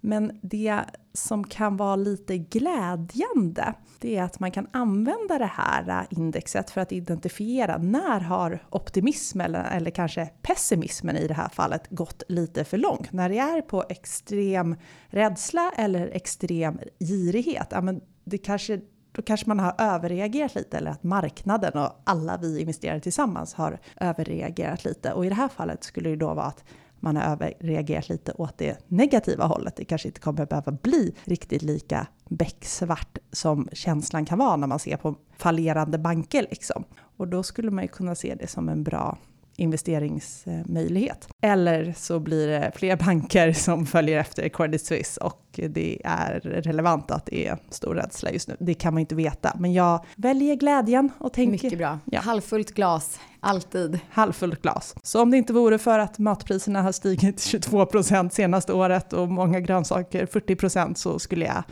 Men 0.00 0.38
det 0.42 0.80
som 1.12 1.44
kan 1.44 1.76
vara 1.76 1.96
lite 1.96 2.38
glädjande, 2.38 3.74
det 4.00 4.16
är 4.16 4.22
att 4.22 4.40
man 4.40 4.50
kan 4.50 4.66
använda 4.72 5.38
det 5.38 5.50
här 5.52 6.06
indexet 6.10 6.70
för 6.70 6.80
att 6.80 6.92
identifiera 6.92 7.78
när 7.78 8.20
har 8.20 8.64
optimismen 8.70 9.46
eller, 9.46 9.76
eller 9.76 9.90
kanske 9.90 10.26
pessimismen 10.42 11.16
i 11.16 11.26
det 11.26 11.34
här 11.34 11.48
fallet 11.48 11.86
gått 11.90 12.22
lite 12.28 12.64
för 12.64 12.78
långt. 12.78 13.12
När 13.12 13.28
det 13.28 13.38
är 13.38 13.62
på 13.62 13.84
extrem 13.88 14.76
rädsla 15.06 15.72
eller 15.76 16.08
extrem 16.08 16.80
girighet, 17.00 17.68
ja 17.70 17.80
men 17.80 18.00
det 18.24 18.38
kanske 18.38 18.80
då 19.20 19.24
kanske 19.24 19.48
man 19.48 19.58
har 19.58 19.74
överreagerat 19.78 20.54
lite 20.54 20.78
eller 20.78 20.90
att 20.90 21.02
marknaden 21.02 21.72
och 21.82 22.02
alla 22.04 22.36
vi 22.36 22.60
investerare 22.60 23.00
tillsammans 23.00 23.54
har 23.54 23.78
överreagerat 23.96 24.84
lite. 24.84 25.12
Och 25.12 25.26
i 25.26 25.28
det 25.28 25.34
här 25.34 25.48
fallet 25.48 25.84
skulle 25.84 26.10
det 26.10 26.16
då 26.16 26.34
vara 26.34 26.46
att 26.46 26.64
man 27.00 27.16
har 27.16 27.22
överreagerat 27.22 28.08
lite 28.08 28.32
åt 28.32 28.58
det 28.58 28.78
negativa 28.88 29.44
hållet. 29.44 29.76
Det 29.76 29.84
kanske 29.84 30.08
inte 30.08 30.20
kommer 30.20 30.46
behöva 30.46 30.72
bli 30.72 31.14
riktigt 31.24 31.62
lika 31.62 32.06
becksvart 32.28 33.18
som 33.32 33.68
känslan 33.72 34.26
kan 34.26 34.38
vara 34.38 34.56
när 34.56 34.66
man 34.66 34.78
ser 34.78 34.96
på 34.96 35.14
fallerande 35.38 35.98
banker. 35.98 36.46
Liksom. 36.50 36.84
Och 37.16 37.28
då 37.28 37.42
skulle 37.42 37.70
man 37.70 37.84
ju 37.84 37.88
kunna 37.88 38.14
se 38.14 38.34
det 38.34 38.46
som 38.46 38.68
en 38.68 38.84
bra 38.84 39.18
investeringsmöjlighet. 39.60 41.28
Eller 41.42 41.94
så 41.96 42.20
blir 42.20 42.48
det 42.48 42.72
fler 42.74 42.96
banker 42.96 43.52
som 43.66 43.86
följer 43.86 44.18
efter 44.18 44.48
Credit 44.48 44.86
Suisse 44.86 45.20
och 45.20 45.60
det 45.68 46.00
är 46.04 46.40
relevant 46.40 47.10
att 47.10 47.26
det 47.26 47.46
är 47.46 47.58
stor 47.70 47.94
rädsla 47.94 48.30
just 48.30 48.48
nu. 48.48 48.56
Det 48.60 48.74
kan 48.74 48.94
man 48.94 49.00
inte 49.00 49.14
veta, 49.14 49.56
men 49.58 49.72
jag 49.72 50.04
väljer 50.16 50.54
glädjen 50.54 51.10
och 51.18 51.32
tänker... 51.32 51.52
Mycket 51.52 51.78
bra. 51.78 51.98
Ja. 52.04 52.20
Halvfullt 52.20 52.74
glas, 52.74 53.20
alltid. 53.40 54.00
Halvfullt 54.10 54.62
glas. 54.62 54.94
Så 55.02 55.22
om 55.22 55.30
det 55.30 55.36
inte 55.36 55.52
vore 55.52 55.78
för 55.78 55.98
att 55.98 56.18
matpriserna 56.18 56.82
har 56.82 56.92
stigit 56.92 57.40
22 57.42 57.86
procent 57.86 58.32
senaste 58.32 58.72
året 58.72 59.12
och 59.12 59.28
många 59.28 59.60
grönsaker 59.60 60.26
40 60.26 60.56
procent 60.56 60.98
så 60.98 61.18
skulle 61.18 61.44
jag 61.44 61.62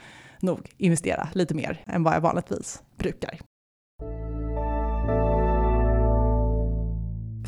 nog 0.40 0.70
investera 0.76 1.28
lite 1.32 1.54
mer 1.54 1.84
än 1.86 2.02
vad 2.02 2.14
jag 2.14 2.20
vanligtvis 2.20 2.82
brukar. 2.96 3.40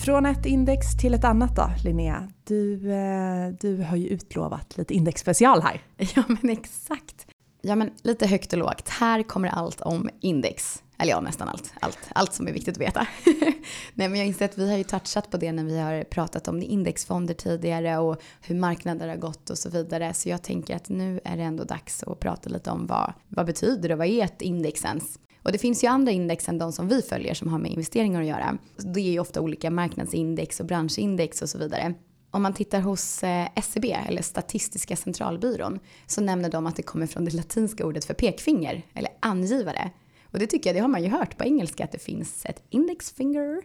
Från 0.04 0.26
ett 0.26 0.47
index 0.47 0.97
till 0.97 1.14
ett 1.14 1.25
annat 1.25 1.57
då, 1.57 1.71
Linnea. 1.85 2.28
Du, 2.45 2.92
eh, 2.92 3.49
du 3.61 3.83
har 3.83 3.97
ju 3.97 4.09
utlovat 4.09 4.76
lite 4.76 4.95
indexspecial 4.95 5.62
här. 5.62 5.83
Ja, 6.14 6.23
men 6.26 6.50
exakt. 6.50 7.26
Ja, 7.62 7.76
men 7.76 7.90
lite 8.02 8.26
högt 8.26 8.52
och 8.52 8.59
lågt. 8.59 8.88
Här 8.88 9.23
kommer 9.23 9.49
allt 9.49 9.80
om 9.80 10.11
index. 10.21 10.83
Eller 10.99 11.11
ja, 11.11 11.21
nästan 11.21 11.49
allt. 11.49 11.73
Allt, 11.80 11.99
allt 12.14 12.33
som 12.33 12.49
är 12.49 12.52
viktigt 12.52 12.76
att 12.76 12.80
veta. 12.80 13.07
Nej, 13.95 14.09
men 14.09 14.16
jag 14.16 14.26
inser 14.26 14.45
att 14.45 14.59
vi 14.59 14.71
har 14.71 14.78
ju 14.78 14.85
touchat 14.85 15.30
på 15.30 15.37
det 15.37 15.52
när 15.52 15.64
vi 15.64 15.78
har 15.78 16.04
pratat 16.04 16.49
om 16.49 16.62
indexfonder 16.62 17.35
tidigare 17.35 17.99
och 17.99 18.23
hur 18.40 18.54
marknader 18.54 19.09
har 19.09 19.16
gått 19.16 19.50
och 19.50 19.59
så 19.59 19.71
vidare. 19.71 20.14
Så 20.14 20.28
jag 20.28 20.42
tänker 20.42 20.76
att 20.76 20.88
nu 20.88 21.21
är 21.25 21.37
det 21.37 21.42
ändå 21.42 21.64
dags 21.64 22.02
att 22.02 22.21
prata 22.21 22.50
lite 22.50 22.71
om 22.71 22.87
vad, 22.87 23.12
vad 23.28 23.47
betyder 23.47 23.88
det 23.88 23.95
och 23.95 23.99
vad 23.99 24.07
är 24.07 24.25
ett 24.25 24.42
index 24.42 24.85
ens? 24.85 25.19
Och 25.42 25.52
det 25.52 25.59
finns 25.59 25.85
ju 25.85 25.88
andra 25.88 26.12
index 26.12 26.49
än 26.49 26.59
de 26.59 26.73
som 26.73 26.88
vi 26.88 27.02
följer 27.02 27.35
som 27.35 27.49
har 27.49 27.59
med 27.59 27.70
investeringar 27.70 28.20
att 28.20 28.26
göra. 28.26 28.59
Det 28.76 29.00
är 29.00 29.11
ju 29.11 29.20
ofta 29.20 29.40
olika 29.40 29.70
marknadsindex 29.70 30.61
och 30.61 30.66
branschindex 30.66 31.42
och 31.42 31.49
så 31.49 31.59
vidare. 31.59 31.94
Om 32.30 32.42
man 32.42 32.54
tittar 32.54 32.80
hos 32.80 33.23
eh, 33.23 33.49
SCB, 33.54 33.92
eller 33.92 34.23
Statistiska 34.23 34.97
centralbyrån, 34.97 35.78
så 36.06 36.20
nämner 36.20 36.50
de 36.50 36.66
att 36.66 36.76
det 36.76 36.82
kommer 36.82 37.06
från 37.06 37.25
det 37.25 37.35
latinska 37.35 37.87
ordet 37.87 38.04
för 38.04 38.14
pekfinger, 38.14 38.82
eller 38.94 39.11
angivare. 39.20 39.90
Och 40.25 40.38
det 40.38 40.47
tycker 40.47 40.70
jag, 40.70 40.76
det 40.76 40.80
har 40.80 40.88
man 40.88 41.02
ju 41.02 41.09
hört 41.09 41.38
på 41.38 41.44
engelska, 41.44 41.85
att 41.85 41.92
det 41.92 42.02
finns 42.02 42.47
ett 42.47 42.62
index 42.70 43.12
finger, 43.12 43.62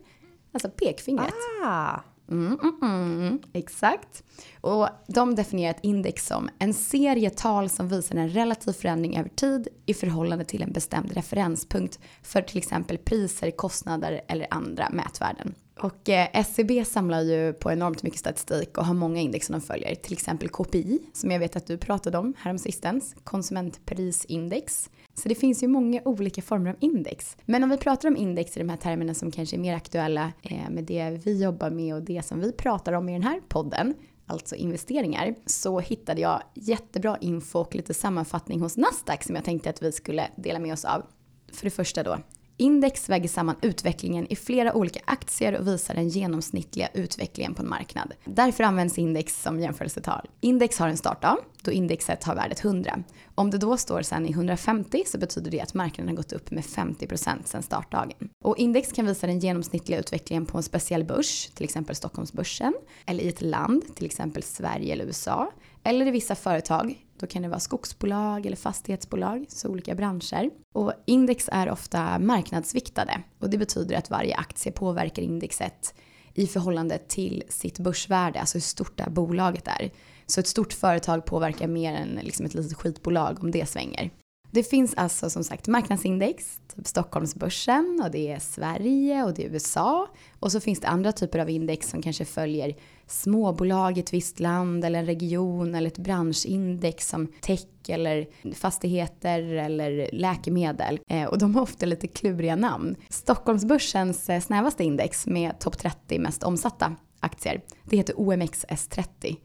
alltså 0.51 0.70
pekfingret. 0.70 1.34
Ah. 1.63 2.00
Mm, 2.32 2.60
mm, 2.62 2.82
mm, 2.82 3.39
exakt. 3.53 4.24
Och 4.62 4.89
de 5.08 5.36
definierar 5.36 5.72
ett 5.72 5.84
index 5.84 6.27
som 6.27 6.50
en 6.60 6.74
serie 6.74 7.29
tal 7.29 7.70
som 7.70 7.88
visar 7.88 8.15
en 8.15 8.29
relativ 8.29 8.72
förändring 8.72 9.17
över 9.17 9.29
tid 9.29 9.67
i 9.86 9.94
förhållande 9.94 10.46
till 10.46 10.62
en 10.62 10.72
bestämd 10.72 11.12
referenspunkt 11.12 12.00
för 12.24 12.41
till 12.41 12.58
exempel 12.58 12.98
priser, 12.98 13.51
kostnader 13.51 14.22
eller 14.27 14.48
andra 14.51 14.89
mätvärden. 14.89 15.55
Och 15.79 16.10
eh, 16.10 16.27
SCB 16.34 16.86
samlar 16.86 17.22
ju 17.22 17.53
på 17.53 17.72
enormt 17.72 18.03
mycket 18.03 18.20
statistik 18.20 18.77
och 18.77 18.86
har 18.86 18.94
många 18.94 19.22
index 19.22 19.48
som 19.48 19.53
de 19.53 19.62
följer. 19.62 19.96
Till 19.96 20.13
exempel 20.13 20.50
KPI, 20.50 21.00
som 21.13 21.32
jag 21.32 21.39
vet 21.39 21.55
att 21.55 21.67
du 21.67 21.77
pratade 21.77 22.17
om 22.17 22.34
häromsistens, 22.38 23.15
konsumentprisindex. 23.24 24.89
Så 25.13 25.29
det 25.29 25.36
finns 25.36 25.63
ju 25.63 25.67
många 25.67 26.01
olika 26.05 26.41
former 26.41 26.70
av 26.70 26.75
index. 26.79 27.38
Men 27.46 27.63
om 27.63 27.70
vi 27.70 27.77
pratar 27.77 28.10
om 28.10 28.17
index 28.17 28.58
i 28.58 28.60
de 28.60 28.70
här 28.70 28.77
termerna 28.77 29.13
som 29.13 29.32
kanske 29.32 29.55
är 29.55 29.60
mer 29.60 29.75
aktuella 29.75 30.32
eh, 30.41 30.70
med 30.70 30.84
det 30.84 31.22
vi 31.25 31.44
jobbar 31.44 31.70
med 31.70 31.96
och 31.96 32.01
det 32.01 32.25
som 32.25 32.39
vi 32.39 32.51
pratar 32.51 32.94
om 32.94 33.10
i 33.10 33.13
den 33.13 33.24
här 33.24 33.41
podden, 33.48 33.94
alltså 34.25 34.55
investeringar, 34.55 35.36
så 35.46 35.79
hittade 35.79 36.22
jag 36.22 36.41
jättebra 36.53 37.17
info 37.22 37.60
och 37.60 37.75
lite 37.75 37.94
sammanfattning 37.94 38.62
hos 38.62 38.77
Nasdaq 38.77 39.24
som 39.24 39.36
jag 39.36 39.46
tänkte 39.46 39.70
att 39.70 39.82
vi 39.82 39.91
skulle 39.91 40.27
dela 40.36 40.60
med 40.60 40.74
oss 40.74 40.86
av. 40.86 41.05
För 41.51 41.65
det 41.65 41.72
första 41.72 42.03
då, 42.03 42.17
Index 42.58 43.10
väger 43.10 43.30
samman 43.30 43.56
utvecklingen 43.62 44.28
i 44.30 44.36
flera 44.36 44.74
olika 44.74 45.00
aktier 45.06 45.58
och 45.60 45.68
visar 45.68 45.94
den 45.94 46.10
genomsnittliga 46.10 46.90
utvecklingen 46.94 47.54
på 47.54 47.62
en 47.62 47.70
marknad. 47.70 48.14
Därför 48.26 48.64
används 48.64 48.98
index 48.98 49.42
som 49.42 49.60
jämförelsetal. 49.60 50.30
Index 50.42 50.80
har 50.80 50.88
en 50.88 50.98
startdag, 50.98 51.38
då 51.66 51.72
indexet 51.72 52.24
har 52.24 52.36
värdet 52.36 52.66
100. 52.66 53.04
Om 53.36 53.50
det 53.52 53.58
då 53.58 53.78
står 53.78 54.02
sen 54.02 54.26
i 54.26 54.32
150 54.32 55.04
så 55.06 55.18
betyder 55.18 55.52
det 55.52 55.62
att 55.62 55.74
marknaden 55.74 56.10
har 56.10 56.16
gått 56.16 56.34
upp 56.34 56.52
med 56.52 56.64
50% 56.64 57.30
sen 57.46 57.64
startdagen. 57.64 58.30
Och 58.44 58.58
index 58.58 58.92
kan 58.92 59.06
visa 59.06 59.28
den 59.28 59.40
genomsnittliga 59.40 60.00
utvecklingen 60.00 60.46
på 60.46 60.58
en 60.58 60.64
speciell 60.64 61.04
börs, 61.04 61.48
till 61.48 61.64
exempel 61.64 61.96
Stockholmsbörsen, 61.96 62.74
eller 63.06 63.24
i 63.24 63.28
ett 63.28 63.42
land, 63.42 63.96
till 63.96 64.06
exempel 64.06 64.44
Sverige 64.44 64.94
eller 64.94 65.06
USA, 65.06 65.52
eller 65.84 66.08
i 66.08 66.12
vissa 66.12 66.36
företag, 66.36 67.06
då 67.20 67.28
kan 67.28 67.42
det 67.42 67.48
vara 67.48 67.60
skogsbolag 67.60 68.46
eller 68.46 68.58
fastighetsbolag, 68.58 69.46
så 69.50 69.70
olika 69.70 69.96
branscher. 69.96 70.50
Och 70.74 70.94
index 71.06 71.50
är 71.52 71.70
ofta 71.70 72.20
marknadsviktade 72.20 73.22
och 73.40 73.50
det 73.50 73.58
betyder 73.58 73.98
att 73.98 74.10
varje 74.10 74.36
aktie 74.36 74.72
påverkar 74.72 75.24
indexet 75.24 75.94
i 76.34 76.48
förhållande 76.48 76.98
till 76.98 77.44
sitt 77.50 77.80
börsvärde, 77.80 78.40
alltså 78.40 78.58
hur 78.58 78.62
stort 78.62 78.98
det 78.98 79.04
här 79.04 79.10
bolaget 79.10 79.68
är. 79.68 79.92
Så 80.27 80.39
ett 80.39 80.48
stort 80.48 80.74
företag 80.74 81.25
påverkar 81.25 81.67
mer 81.67 81.94
än 81.94 82.20
liksom 82.22 82.46
ett 82.46 82.53
litet 82.53 82.77
skitbolag 82.77 83.44
om 83.44 83.51
det 83.51 83.65
svänger. 83.65 84.12
Det 84.55 84.63
finns 84.63 84.94
alltså 84.94 85.29
som 85.29 85.44
sagt 85.44 85.67
marknadsindex, 85.67 86.60
typ 86.75 86.88
Stockholmsbörsen 86.88 88.01
och 88.03 88.12
det 88.12 88.32
är 88.32 88.39
Sverige 88.39 89.24
och 89.24 89.34
det 89.34 89.46
är 89.46 89.50
USA. 89.50 90.08
Och 90.39 90.51
så 90.51 90.60
finns 90.60 90.79
det 90.79 90.88
andra 90.88 91.12
typer 91.12 91.39
av 91.39 91.50
index 91.50 91.89
som 91.89 92.01
kanske 92.01 92.25
följer 92.25 92.75
småbolag 93.08 93.98
i 93.98 94.00
ett 94.00 94.13
visst 94.13 94.39
land 94.39 94.86
eller 94.86 95.00
en 95.00 95.05
region 95.05 95.75
eller 95.75 95.88
ett 95.88 95.98
branschindex 95.98 97.08
som 97.08 97.27
tech 97.41 97.65
eller 97.88 98.27
fastigheter 98.53 99.41
eller 99.41 100.10
läkemedel. 100.13 101.00
Eh, 101.08 101.24
och 101.24 101.38
de 101.38 101.55
har 101.55 101.62
ofta 101.62 101.86
lite 101.86 102.08
kluriga 102.08 102.55
namn. 102.55 102.96
Stockholmsbörsens 103.10 104.29
eh, 104.29 104.41
snävaste 104.41 104.84
index 104.84 105.27
med 105.27 105.60
topp 105.60 105.77
30 105.77 106.20
mest 106.20 106.44
omsatta 106.44 106.96
aktier, 107.20 107.62
det 107.84 107.98
heter 107.98 108.13
OMXS30. 108.13 109.38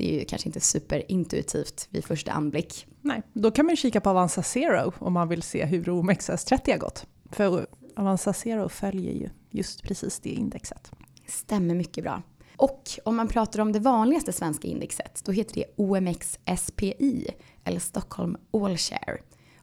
Det 0.00 0.14
är 0.14 0.18
ju 0.18 0.24
kanske 0.24 0.48
inte 0.48 0.60
superintuitivt 0.60 1.88
vid 1.90 2.04
första 2.04 2.32
anblick. 2.32 2.86
Nej, 3.00 3.22
då 3.32 3.50
kan 3.50 3.66
man 3.66 3.76
kika 3.76 4.00
på 4.00 4.10
Avanza 4.10 4.42
Zero 4.42 4.92
om 4.98 5.12
man 5.12 5.28
vill 5.28 5.42
se 5.42 5.64
hur 5.64 5.84
OMXS30 5.84 6.70
har 6.70 6.78
gått. 6.78 7.06
För 7.30 7.66
Avanza 7.96 8.32
Zero 8.32 8.68
följer 8.68 9.12
ju 9.12 9.28
just 9.50 9.82
precis 9.82 10.20
det 10.20 10.30
indexet. 10.30 10.90
Stämmer 11.26 11.74
mycket 11.74 12.04
bra. 12.04 12.22
Och 12.56 12.82
om 13.04 13.16
man 13.16 13.28
pratar 13.28 13.60
om 13.60 13.72
det 13.72 13.80
vanligaste 13.80 14.32
svenska 14.32 14.68
indexet, 14.68 15.22
då 15.24 15.32
heter 15.32 15.54
det 15.54 15.64
OMXSPI, 15.76 17.26
eller 17.64 17.80
Stockholm 17.80 18.36
All 18.50 18.76
Share. 18.76 19.18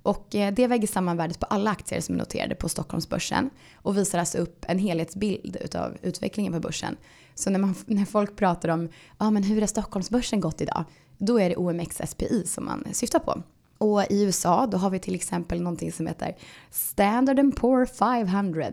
Och 0.08 0.36
eh, 0.36 0.54
det 0.54 0.68
väger 0.68 0.88
samman 0.88 1.18
värdet 1.18 1.40
på 1.40 1.46
alla 1.46 1.72
aktier 1.72 2.02
som 2.02 2.16
är 2.16 2.20
noterade 2.20 2.56
på 2.56 2.70
Stockholmsbörsen 2.70 3.50
och 3.76 3.98
visar 3.98 4.20
alltså 4.20 4.38
upp 4.38 4.66
en 4.68 4.80
helhetsbild 4.80 5.76
av 5.76 5.98
utvecklingen 6.02 6.54
på 6.54 6.60
börsen. 6.60 6.98
Så 7.36 7.50
när, 7.50 7.60
man, 7.60 7.76
när 7.86 8.06
folk 8.06 8.36
pratar 8.36 8.70
om 8.70 8.90
ah, 9.18 9.32
men 9.32 9.44
hur 9.44 9.60
har 9.62 9.68
Stockholmsbörsen 9.68 10.40
gått 10.40 10.62
idag, 10.62 10.84
då 11.18 11.40
är 11.40 11.50
det 11.50 11.56
OMXSPI 11.56 12.44
som 12.46 12.66
man 12.66 12.88
syftar 12.92 13.20
på. 13.20 13.44
Och 13.78 14.12
i 14.12 14.24
USA 14.24 14.68
då 14.68 14.78
har 14.78 14.90
vi 14.90 15.00
till 15.00 15.16
exempel 15.16 15.62
någonting 15.62 15.92
som 15.92 16.08
heter 16.08 16.36
Standard 16.72 17.56
Poor 17.56 17.86
500, 17.86 18.66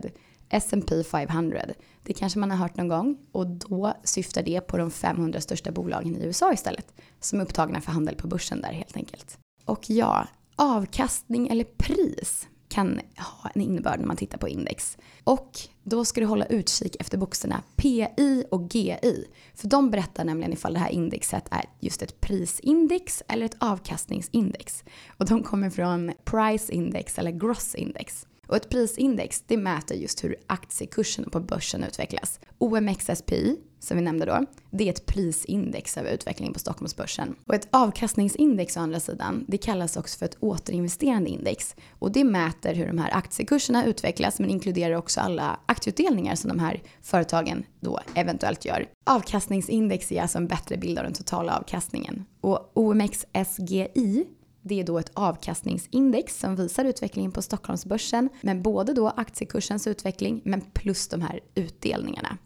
S&P 0.49 1.03
500. 1.03 1.59
Det 2.03 2.13
kanske 2.13 2.39
man 2.39 2.51
har 2.51 2.57
hört 2.57 2.77
någon 2.77 2.87
gång 2.87 3.17
och 3.31 3.47
då 3.47 3.93
syftar 4.03 4.43
det 4.43 4.61
på 4.61 4.77
de 4.77 4.91
500 4.91 5.41
största 5.41 5.71
bolagen 5.71 6.15
i 6.17 6.25
USA 6.25 6.53
istället 6.53 6.93
som 7.19 7.39
är 7.39 7.43
upptagna 7.43 7.81
för 7.81 7.91
handel 7.91 8.15
på 8.15 8.27
börsen 8.27 8.61
där 8.61 8.73
helt 8.73 8.97
enkelt. 8.97 9.37
Och 9.65 9.89
ja, 9.89 10.27
avkastning 10.55 11.47
eller 11.47 11.63
pris 11.63 12.47
kan 12.67 13.01
ha 13.17 13.49
en 13.55 13.61
innebörd 13.61 13.99
när 13.99 14.07
man 14.07 14.17
tittar 14.17 14.37
på 14.37 14.47
index. 14.47 14.97
Och 15.23 15.51
då 15.83 16.05
ska 16.05 16.21
du 16.21 16.27
hålla 16.27 16.45
utkik 16.45 16.95
efter 16.99 17.17
bokstäverna 17.17 17.63
PI 17.75 18.45
och 18.51 18.75
GI. 18.75 19.25
För 19.55 19.67
de 19.67 19.91
berättar 19.91 20.25
nämligen 20.25 20.53
ifall 20.53 20.73
det 20.73 20.79
här 20.79 20.89
indexet 20.89 21.47
är 21.51 21.65
just 21.79 22.01
ett 22.01 22.21
prisindex 22.21 23.23
eller 23.27 23.45
ett 23.45 23.57
avkastningsindex. 23.59 24.83
Och 25.17 25.25
de 25.25 25.43
kommer 25.43 25.69
från 25.69 26.11
price 26.23 26.73
index 26.73 27.19
eller 27.19 27.31
gross 27.31 27.75
index. 27.75 28.27
Och 28.47 28.55
ett 28.55 28.69
prisindex 28.69 29.43
det 29.47 29.57
mäter 29.57 29.95
just 29.95 30.23
hur 30.23 30.35
aktiekursen 30.47 31.29
på 31.29 31.39
börsen 31.39 31.83
utvecklas. 31.83 32.39
OMXSPI, 32.57 33.57
som 33.85 33.97
vi 33.97 34.03
nämnde 34.03 34.25
då, 34.25 34.45
det 34.71 34.83
är 34.83 34.89
ett 34.89 35.05
prisindex 35.05 35.97
över 35.97 36.11
utvecklingen 36.11 36.53
på 36.53 36.59
Stockholmsbörsen. 36.59 37.35
Och 37.47 37.55
ett 37.55 37.67
avkastningsindex 37.71 38.77
å 38.77 38.79
andra 38.79 38.99
sidan, 38.99 39.45
det 39.47 39.57
kallas 39.57 39.97
också 39.97 40.17
för 40.17 40.25
ett 40.25 40.37
återinvesterande 40.39 41.29
index. 41.29 41.75
Och 41.99 42.11
det 42.11 42.23
mäter 42.23 42.73
hur 42.73 42.87
de 42.87 42.97
här 42.97 43.15
aktiekurserna 43.15 43.85
utvecklas 43.85 44.39
men 44.39 44.49
inkluderar 44.49 44.95
också 44.95 45.19
alla 45.19 45.59
aktieutdelningar 45.65 46.35
som 46.35 46.47
de 46.49 46.59
här 46.59 46.81
företagen 47.01 47.63
då 47.79 47.99
eventuellt 48.13 48.65
gör. 48.65 48.85
Avkastningsindex 49.03 50.11
ger 50.11 50.21
alltså 50.21 50.37
en 50.37 50.47
bättre 50.47 50.77
bild 50.77 50.97
av 50.97 51.03
den 51.03 51.13
totala 51.13 51.57
avkastningen. 51.57 52.25
Och 52.41 52.71
OMXSGI 52.73 54.25
det 54.67 54.79
är 54.79 54.83
då 54.83 54.99
ett 54.99 55.11
avkastningsindex 55.13 56.39
som 56.39 56.55
visar 56.55 56.85
utvecklingen 56.85 57.31
på 57.31 57.41
Stockholmsbörsen, 57.41 58.29
men 58.41 58.61
både 58.61 58.93
då 58.93 59.07
aktiekursens 59.07 59.87
utveckling, 59.87 60.41
men 60.45 60.61
plus 60.61 61.07
de 61.07 61.21
här 61.21 61.39
utdelningarna. 61.55 62.37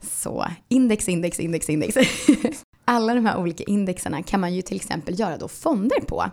Så 0.00 0.46
index, 0.68 1.08
index, 1.08 1.40
index, 1.40 1.68
index. 1.68 1.96
Alla 2.84 3.14
de 3.14 3.26
här 3.26 3.38
olika 3.38 3.64
indexerna 3.64 4.22
kan 4.22 4.40
man 4.40 4.54
ju 4.54 4.62
till 4.62 4.76
exempel 4.76 5.20
göra 5.20 5.36
då 5.36 5.48
fonder 5.48 6.00
på. 6.00 6.24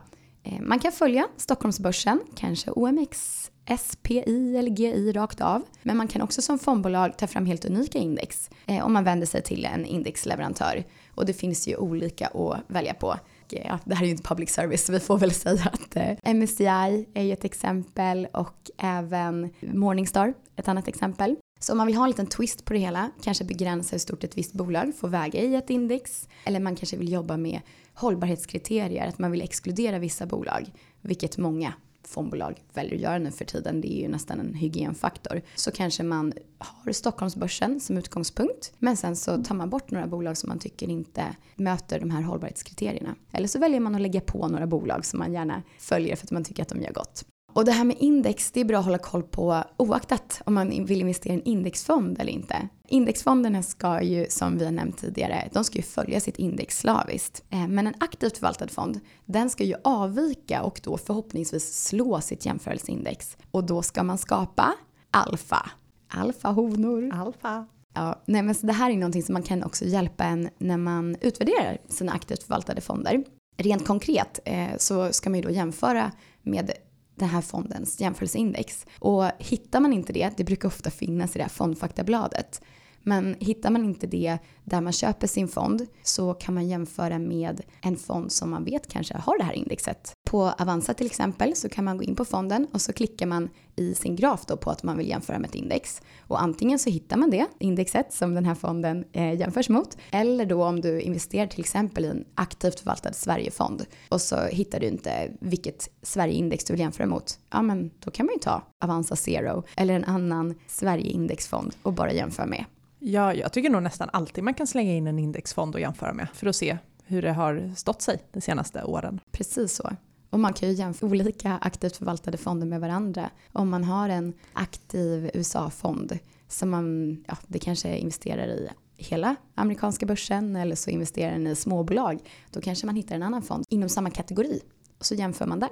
Eh, 0.43 0.61
man 0.61 0.79
kan 0.79 0.91
följa 0.91 1.27
Stockholmsbörsen, 1.37 2.19
kanske 2.35 2.71
OMX, 2.71 3.51
SPI 3.79 4.57
eller 4.57 4.71
GI 4.71 5.11
rakt 5.11 5.41
av. 5.41 5.61
Men 5.81 5.97
man 5.97 6.07
kan 6.07 6.21
också 6.21 6.41
som 6.41 6.59
fondbolag 6.59 7.17
ta 7.17 7.27
fram 7.27 7.45
helt 7.45 7.65
unika 7.65 7.97
index 7.97 8.49
eh, 8.65 8.85
om 8.85 8.93
man 8.93 9.03
vänder 9.03 9.27
sig 9.27 9.41
till 9.41 9.65
en 9.65 9.85
indexleverantör. 9.85 10.83
Och 11.15 11.25
det 11.25 11.33
finns 11.33 11.67
ju 11.67 11.75
olika 11.75 12.27
att 12.27 12.59
välja 12.67 12.93
på. 12.93 13.15
Ja, 13.49 13.79
det 13.85 13.95
här 13.95 14.03
är 14.03 14.05
ju 14.05 14.11
inte 14.11 14.23
public 14.23 14.49
service 14.49 14.85
så 14.85 14.91
vi 14.91 14.99
får 14.99 15.17
väl 15.17 15.31
säga 15.31 15.71
att 15.73 15.95
eh, 15.95 16.33
MSCI 16.33 17.05
är 17.13 17.23
ju 17.23 17.33
ett 17.33 17.45
exempel 17.45 18.27
och 18.33 18.71
även 18.77 19.53
Morningstar 19.61 20.33
ett 20.55 20.67
annat 20.67 20.87
exempel. 20.87 21.35
Så 21.59 21.71
om 21.71 21.77
man 21.77 21.87
vill 21.87 21.95
ha 21.95 22.03
en 22.03 22.09
liten 22.09 22.27
twist 22.27 22.65
på 22.65 22.73
det 22.73 22.79
hela, 22.79 23.11
kanske 23.21 23.43
begränsa 23.43 23.91
hur 23.91 23.99
stort 23.99 24.23
ett 24.23 24.37
visst 24.37 24.53
bolag 24.53 24.93
får 24.97 25.07
väga 25.07 25.41
i 25.41 25.55
ett 25.55 25.69
index, 25.69 26.27
eller 26.43 26.59
man 26.59 26.75
kanske 26.75 26.97
vill 26.97 27.11
jobba 27.11 27.37
med 27.37 27.61
hållbarhetskriterier, 27.93 29.07
att 29.07 29.19
man 29.19 29.31
vill 29.31 29.41
exkludera 29.41 29.99
vissa 29.99 30.25
bolag, 30.25 30.71
vilket 31.01 31.37
många 31.37 31.73
fondbolag 32.07 32.63
väljer 32.73 32.95
att 32.95 33.01
göra 33.01 33.17
nu 33.17 33.31
för 33.31 33.45
tiden, 33.45 33.81
det 33.81 33.93
är 33.93 34.01
ju 34.01 34.07
nästan 34.07 34.39
en 34.39 34.53
hygienfaktor, 34.53 35.41
så 35.55 35.71
kanske 35.71 36.03
man 36.03 36.33
har 36.57 36.91
Stockholmsbörsen 36.91 37.79
som 37.79 37.97
utgångspunkt, 37.97 38.73
men 38.79 38.97
sen 38.97 39.15
så 39.15 39.43
tar 39.43 39.55
man 39.55 39.69
bort 39.69 39.91
några 39.91 40.07
bolag 40.07 40.37
som 40.37 40.49
man 40.49 40.59
tycker 40.59 40.89
inte 40.89 41.35
möter 41.55 41.99
de 41.99 42.11
här 42.11 42.21
hållbarhetskriterierna. 42.21 43.15
Eller 43.31 43.47
så 43.47 43.59
väljer 43.59 43.79
man 43.79 43.95
att 43.95 44.01
lägga 44.01 44.21
på 44.21 44.47
några 44.47 44.67
bolag 44.67 45.05
som 45.05 45.19
man 45.19 45.33
gärna 45.33 45.63
följer 45.79 46.15
för 46.15 46.25
att 46.25 46.31
man 46.31 46.43
tycker 46.43 46.61
att 46.61 46.69
de 46.69 46.81
gör 46.81 46.93
gott. 46.93 47.25
Och 47.55 47.65
det 47.65 47.71
här 47.71 47.83
med 47.83 47.97
index, 47.99 48.51
det 48.51 48.59
är 48.59 48.65
bra 48.65 48.79
att 48.79 48.85
hålla 48.85 48.97
koll 48.97 49.23
på 49.23 49.63
oaktat 49.77 50.41
om 50.45 50.53
man 50.53 50.85
vill 50.85 51.01
investera 51.01 51.33
i 51.33 51.35
en 51.35 51.43
indexfond 51.43 52.19
eller 52.19 52.31
inte. 52.31 52.67
Indexfonderna 52.87 53.63
ska 53.63 54.01
ju, 54.01 54.25
som 54.29 54.57
vi 54.57 54.65
har 54.65 54.71
nämnt 54.71 54.97
tidigare, 54.97 55.49
de 55.53 55.63
ska 55.63 55.77
ju 55.77 55.83
följa 55.83 56.19
sitt 56.19 56.39
index 56.39 56.79
slaviskt. 56.79 57.43
Eh, 57.49 57.67
men 57.67 57.87
en 57.87 57.93
aktivt 57.99 58.37
förvaltad 58.37 58.67
fond, 58.67 58.99
den 59.25 59.49
ska 59.49 59.63
ju 59.63 59.75
avvika 59.83 60.63
och 60.63 60.79
då 60.83 60.97
förhoppningsvis 60.97 61.85
slå 61.87 62.21
sitt 62.21 62.45
jämförelseindex. 62.45 63.37
Och 63.51 63.63
då 63.63 63.81
ska 63.81 64.03
man 64.03 64.17
skapa 64.17 64.73
alfa. 65.11 65.69
Alfa-honor. 66.07 67.13
Alfa. 67.13 67.65
Ja, 67.93 68.21
nej 68.25 68.41
men 68.41 68.55
så 68.55 68.67
det 68.67 68.73
här 68.73 68.91
är 68.91 68.95
någonting 68.95 69.23
som 69.23 69.33
man 69.33 69.43
kan 69.43 69.63
också 69.63 69.85
hjälpa 69.85 70.23
en 70.23 70.49
när 70.57 70.77
man 70.77 71.15
utvärderar 71.21 71.77
sina 71.89 72.11
aktivt 72.11 72.43
förvaltade 72.43 72.81
fonder. 72.81 73.23
Rent 73.57 73.87
konkret 73.87 74.39
eh, 74.45 74.77
så 74.77 75.13
ska 75.13 75.29
man 75.29 75.39
ju 75.39 75.43
då 75.43 75.49
jämföra 75.49 76.11
med 76.41 76.71
den 77.15 77.29
här 77.29 77.41
fondens 77.41 78.01
jämförelseindex. 78.01 78.85
Och 78.99 79.25
hittar 79.39 79.79
man 79.79 79.93
inte 79.93 80.13
det, 80.13 80.37
det 80.37 80.43
brukar 80.43 80.67
ofta 80.67 80.91
finnas 80.91 81.35
i 81.35 81.39
det 81.39 81.43
här 81.43 81.49
fondfaktabladet, 81.49 82.61
men 83.05 83.35
hittar 83.39 83.69
man 83.69 83.85
inte 83.85 84.07
det 84.07 84.37
där 84.63 84.81
man 84.81 84.93
köper 84.93 85.27
sin 85.27 85.47
fond 85.47 85.87
så 86.03 86.33
kan 86.33 86.53
man 86.53 86.67
jämföra 86.67 87.19
med 87.19 87.61
en 87.81 87.97
fond 87.97 88.31
som 88.31 88.49
man 88.49 88.63
vet 88.63 88.87
kanske 88.87 89.17
har 89.17 89.37
det 89.37 89.43
här 89.43 89.53
indexet. 89.53 90.13
På 90.29 90.41
Avanza 90.57 90.93
till 90.93 91.05
exempel 91.05 91.55
så 91.55 91.69
kan 91.69 91.85
man 91.85 91.97
gå 91.97 92.03
in 92.03 92.15
på 92.15 92.25
fonden 92.25 92.67
och 92.73 92.81
så 92.81 92.93
klickar 92.93 93.25
man 93.25 93.49
i 93.75 93.95
sin 93.95 94.15
graf 94.15 94.45
då 94.45 94.57
på 94.57 94.71
att 94.71 94.83
man 94.83 94.97
vill 94.97 95.09
jämföra 95.09 95.39
med 95.39 95.47
ett 95.49 95.55
index. 95.55 96.01
Och 96.19 96.41
antingen 96.41 96.79
så 96.79 96.89
hittar 96.89 97.17
man 97.17 97.29
det 97.29 97.45
indexet 97.59 98.13
som 98.13 98.35
den 98.35 98.45
här 98.45 98.55
fonden 98.55 99.05
eh, 99.11 99.33
jämförs 99.33 99.69
mot. 99.69 99.97
Eller 100.11 100.45
då 100.45 100.63
om 100.63 100.81
du 100.81 101.01
investerar 101.01 101.47
till 101.47 101.59
exempel 101.59 102.05
i 102.05 102.07
en 102.07 102.25
aktivt 102.35 102.79
förvaltad 102.79 103.13
Sverigefond 103.13 103.85
och 104.09 104.21
så 104.21 104.45
hittar 104.45 104.79
du 104.79 104.87
inte 104.87 105.31
vilket 105.39 105.89
Sverigeindex 106.01 106.63
du 106.63 106.73
vill 106.73 106.79
jämföra 106.81 107.07
mot. 107.07 107.39
Ja 107.51 107.61
men 107.61 107.91
då 107.99 108.11
kan 108.11 108.25
man 108.25 108.33
ju 108.35 108.39
ta 108.39 108.63
Avanza 108.83 109.15
Zero 109.15 109.63
eller 109.77 109.93
en 109.93 110.03
annan 110.03 110.55
Sverigeindexfond 110.67 111.75
och 111.81 111.93
bara 111.93 112.13
jämföra 112.13 112.45
med. 112.45 112.65
Ja, 113.07 113.33
jag 113.33 113.53
tycker 113.53 113.69
nog 113.69 113.83
nästan 113.83 114.09
alltid 114.13 114.43
man 114.43 114.53
kan 114.53 114.67
slänga 114.67 114.93
in 114.93 115.07
en 115.07 115.19
indexfond 115.19 115.75
och 115.75 115.81
jämföra 115.81 116.13
med 116.13 116.27
för 116.33 116.47
att 116.47 116.55
se 116.55 116.77
hur 117.03 117.21
det 117.21 117.31
har 117.31 117.73
stått 117.75 118.01
sig 118.01 118.23
de 118.31 118.41
senaste 118.41 118.83
åren. 118.83 119.19
Precis 119.31 119.75
så. 119.75 119.91
Och 120.29 120.39
man 120.39 120.53
kan 120.53 120.69
ju 120.69 120.75
jämföra 120.75 121.09
olika 121.09 121.57
aktivt 121.61 121.97
förvaltade 121.97 122.37
fonder 122.37 122.67
med 122.67 122.81
varandra. 122.81 123.29
Om 123.51 123.69
man 123.69 123.83
har 123.83 124.09
en 124.09 124.33
aktiv 124.53 125.29
USA-fond 125.33 126.19
som 126.47 126.69
man, 126.69 127.17
ja, 127.27 127.37
det 127.47 127.59
kanske 127.59 127.97
investerar 127.97 128.47
i 128.47 128.69
hela 128.97 129.35
amerikanska 129.55 130.05
börsen 130.05 130.55
eller 130.55 130.75
så 130.75 130.89
investerar 130.89 131.31
den 131.31 131.47
i 131.47 131.55
småbolag. 131.55 132.19
Då 132.51 132.61
kanske 132.61 132.85
man 132.85 132.95
hittar 132.95 133.15
en 133.15 133.23
annan 133.23 133.41
fond 133.41 133.65
inom 133.69 133.89
samma 133.89 134.09
kategori 134.09 134.61
och 134.99 135.05
så 135.05 135.15
jämför 135.15 135.45
man 135.45 135.59
där. 135.59 135.69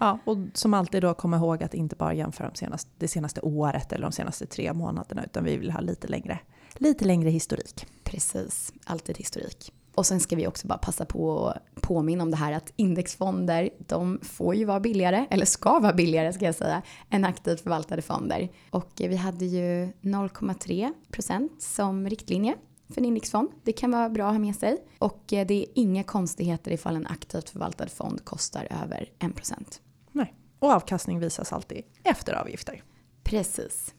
Ja, 0.00 0.18
och 0.24 0.36
som 0.54 0.74
alltid 0.74 1.02
då 1.02 1.14
komma 1.14 1.36
ihåg 1.36 1.62
att 1.62 1.74
inte 1.74 1.96
bara 1.96 2.14
jämföra 2.14 2.48
de 2.48 2.56
senaste, 2.56 2.90
det 2.98 3.08
senaste 3.08 3.40
året 3.40 3.92
eller 3.92 4.02
de 4.02 4.12
senaste 4.12 4.46
tre 4.46 4.72
månaderna 4.72 5.24
utan 5.24 5.44
vi 5.44 5.56
vill 5.56 5.70
ha 5.70 5.80
lite 5.80 6.08
längre, 6.08 6.38
lite 6.80 7.04
längre 7.04 7.30
historik. 7.30 7.86
Precis, 8.04 8.72
alltid 8.84 9.18
historik. 9.18 9.72
Och 9.94 10.06
sen 10.06 10.20
ska 10.20 10.36
vi 10.36 10.46
också 10.46 10.66
bara 10.66 10.78
passa 10.78 11.04
på 11.04 11.48
att 11.48 11.82
påminna 11.82 12.22
om 12.22 12.30
det 12.30 12.36
här 12.36 12.52
att 12.52 12.72
indexfonder, 12.76 13.70
de 13.78 14.20
får 14.22 14.54
ju 14.54 14.64
vara 14.64 14.80
billigare, 14.80 15.26
eller 15.30 15.46
ska 15.46 15.78
vara 15.78 15.92
billigare 15.92 16.32
ska 16.32 16.44
jag 16.44 16.54
säga, 16.54 16.82
än 17.10 17.24
aktivt 17.24 17.60
förvaltade 17.60 18.02
fonder. 18.02 18.48
Och 18.70 18.92
vi 18.96 19.16
hade 19.16 19.44
ju 19.44 19.84
0,3 20.00 20.92
procent 21.10 21.62
som 21.62 22.08
riktlinje 22.08 22.54
för 22.88 23.00
en 23.00 23.04
indexfond. 23.04 23.48
Det 23.62 23.72
kan 23.72 23.90
vara 23.90 24.08
bra 24.08 24.26
att 24.26 24.34
ha 24.34 24.38
med 24.38 24.56
sig. 24.56 24.78
Och 24.98 25.22
det 25.26 25.50
är 25.50 25.66
inga 25.74 26.02
konstigheter 26.02 26.70
ifall 26.70 26.96
en 26.96 27.06
aktivt 27.06 27.50
förvaltad 27.50 27.88
fond 27.88 28.24
kostar 28.24 28.68
över 28.84 29.10
1 29.18 29.34
procent. 29.34 29.80
Nej, 30.12 30.34
och 30.58 30.70
avkastning 30.70 31.20
visas 31.20 31.52
alltid 31.52 31.82
efter 32.04 32.32
avgifter. 32.32 32.82
Precis. 33.22 33.94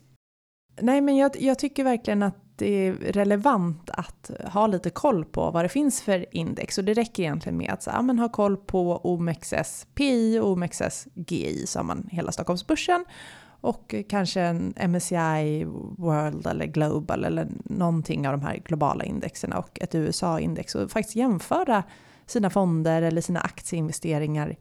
Nej, 0.82 1.02
men 1.02 1.18
jag, 1.18 1.32
jag, 1.40 1.60
tycker 1.60 1.84
verkligen 1.84 2.24
att 2.24 2.36
det 2.56 2.88
är 2.88 2.94
relevant 2.94 3.90
att 3.90 4.32
ha 4.44 4.68
lite 4.68 4.90
koll 4.90 5.26
på 5.26 5.52
vad 5.52 5.66
det 5.66 5.70
finns 5.70 6.02
för 6.02 6.26
index. 6.36 6.78
Och 6.78 6.84
det 6.84 6.94
räcker 6.94 7.24
egentligen 7.24 7.58
med 7.58 7.70
att 7.70 7.84
så, 7.84 7.90
ja, 7.94 8.02
men 8.02 8.20
ha 8.20 8.30
koll 8.30 8.58
på 8.58 9.02
OMXS-PI 9.04 10.40
och 10.40 10.58
OMXS-GI 10.58 11.66
så 11.66 11.80
har 11.80 11.84
man 11.84 12.10
hela 12.12 12.32
Stockholmsbörsen 12.32 13.06
och 13.62 13.96
kanske 14.10 14.42
en 14.42 14.74
MSCI 14.90 15.66
World 15.98 16.48
eller 16.48 16.66
Global 16.66 17.26
eller 17.26 17.48
någonting 17.64 18.28
av 18.28 18.40
de 18.40 18.46
här 18.46 18.58
globala 18.66 19.04
indexerna 19.04 19.58
och 19.58 19.80
ett 19.82 19.96
USA-index 19.96 20.76
och 20.76 20.92
faktiskt 20.92 21.16
jämföra 21.16 21.84
sina 22.26 22.50
fonder 22.50 23.02
eller 23.02 23.22
sina 23.22 23.40
aktieinvesteringar 23.40 24.56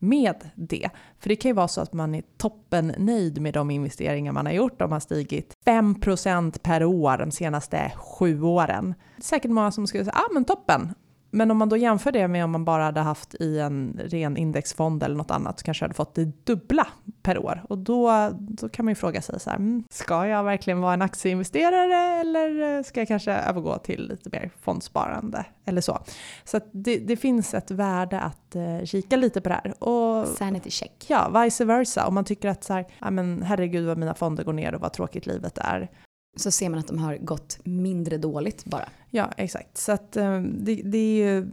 med 0.00 0.50
det. 0.54 0.90
För 1.18 1.28
det 1.28 1.36
kan 1.36 1.48
ju 1.48 1.54
vara 1.54 1.68
så 1.68 1.80
att 1.80 1.92
man 1.92 2.14
är 2.14 2.22
toppen 2.36 2.94
nöjd 2.98 3.40
med 3.40 3.54
de 3.54 3.70
investeringar 3.70 4.32
man 4.32 4.46
har 4.46 4.52
gjort. 4.52 4.78
De 4.78 4.92
har 4.92 5.00
stigit 5.00 5.56
5% 5.66 6.58
per 6.62 6.84
år 6.84 7.18
de 7.18 7.30
senaste 7.30 7.92
sju 7.96 8.42
åren. 8.42 8.94
Det 9.16 9.20
är 9.20 9.24
Säkert 9.24 9.50
många 9.50 9.72
som 9.72 9.86
skulle 9.86 10.04
säga, 10.04 10.14
ja 10.16 10.22
ah, 10.22 10.34
men 10.34 10.44
toppen. 10.44 10.94
Men 11.30 11.50
om 11.50 11.58
man 11.58 11.68
då 11.68 11.76
jämför 11.76 12.12
det 12.12 12.28
med 12.28 12.44
om 12.44 12.50
man 12.50 12.64
bara 12.64 12.84
hade 12.84 13.00
haft 13.00 13.34
i 13.34 13.58
en 13.58 14.00
ren 14.04 14.36
indexfond 14.36 15.02
eller 15.02 15.16
något 15.16 15.30
annat 15.30 15.58
så 15.58 15.64
kanske 15.64 15.82
jag 15.82 15.88
hade 15.88 15.96
fått 15.96 16.14
det 16.14 16.44
dubbla 16.46 16.86
per 17.22 17.38
år. 17.38 17.64
Och 17.68 17.78
då, 17.78 18.30
då 18.32 18.68
kan 18.68 18.84
man 18.84 18.90
ju 18.90 18.94
fråga 18.94 19.22
sig 19.22 19.40
så 19.40 19.50
här, 19.50 19.56
mm, 19.56 19.84
ska 19.90 20.26
jag 20.26 20.44
verkligen 20.44 20.80
vara 20.80 20.94
en 20.94 21.02
aktieinvesterare 21.02 22.20
eller 22.20 22.82
ska 22.82 23.00
jag 23.00 23.08
kanske 23.08 23.32
övergå 23.32 23.78
till 23.78 24.08
lite 24.08 24.30
mer 24.32 24.50
fondsparande 24.60 25.44
eller 25.64 25.80
så. 25.80 25.98
Så 26.44 26.60
det, 26.72 26.98
det, 26.98 27.16
finns 27.16 27.54
ett 27.54 27.70
värde 27.70 28.20
att 28.20 28.56
uh, 28.56 28.84
kika 28.84 29.16
lite 29.16 29.40
på 29.40 29.48
det 29.48 29.60
här. 29.64 29.84
Och, 29.84 30.28
Sanity 30.28 30.70
check. 30.70 31.04
Ja, 31.08 31.42
vice 31.42 31.64
versa. 31.64 32.06
Om 32.06 32.14
man 32.14 32.24
tycker 32.24 32.48
att 32.48 32.64
så 32.64 32.72
här, 32.72 33.10
men 33.10 33.42
herregud 33.42 33.86
vad 33.86 33.98
mina 33.98 34.14
fonder 34.14 34.44
går 34.44 34.52
ner 34.52 34.74
och 34.74 34.80
vad 34.80 34.92
tråkigt 34.92 35.26
livet 35.26 35.58
är 35.58 35.90
så 36.36 36.50
ser 36.50 36.68
man 36.68 36.78
att 36.78 36.86
de 36.86 36.98
har 36.98 37.16
gått 37.16 37.58
mindre 37.64 38.18
dåligt 38.18 38.64
bara. 38.64 38.88
Ja, 39.10 39.30
exakt. 39.36 39.78
Så 39.78 39.92
att 39.92 40.16
eh, 40.16 40.40
det, 40.40 40.74
det 40.84 40.98
är 40.98 41.24
ju 41.24 41.46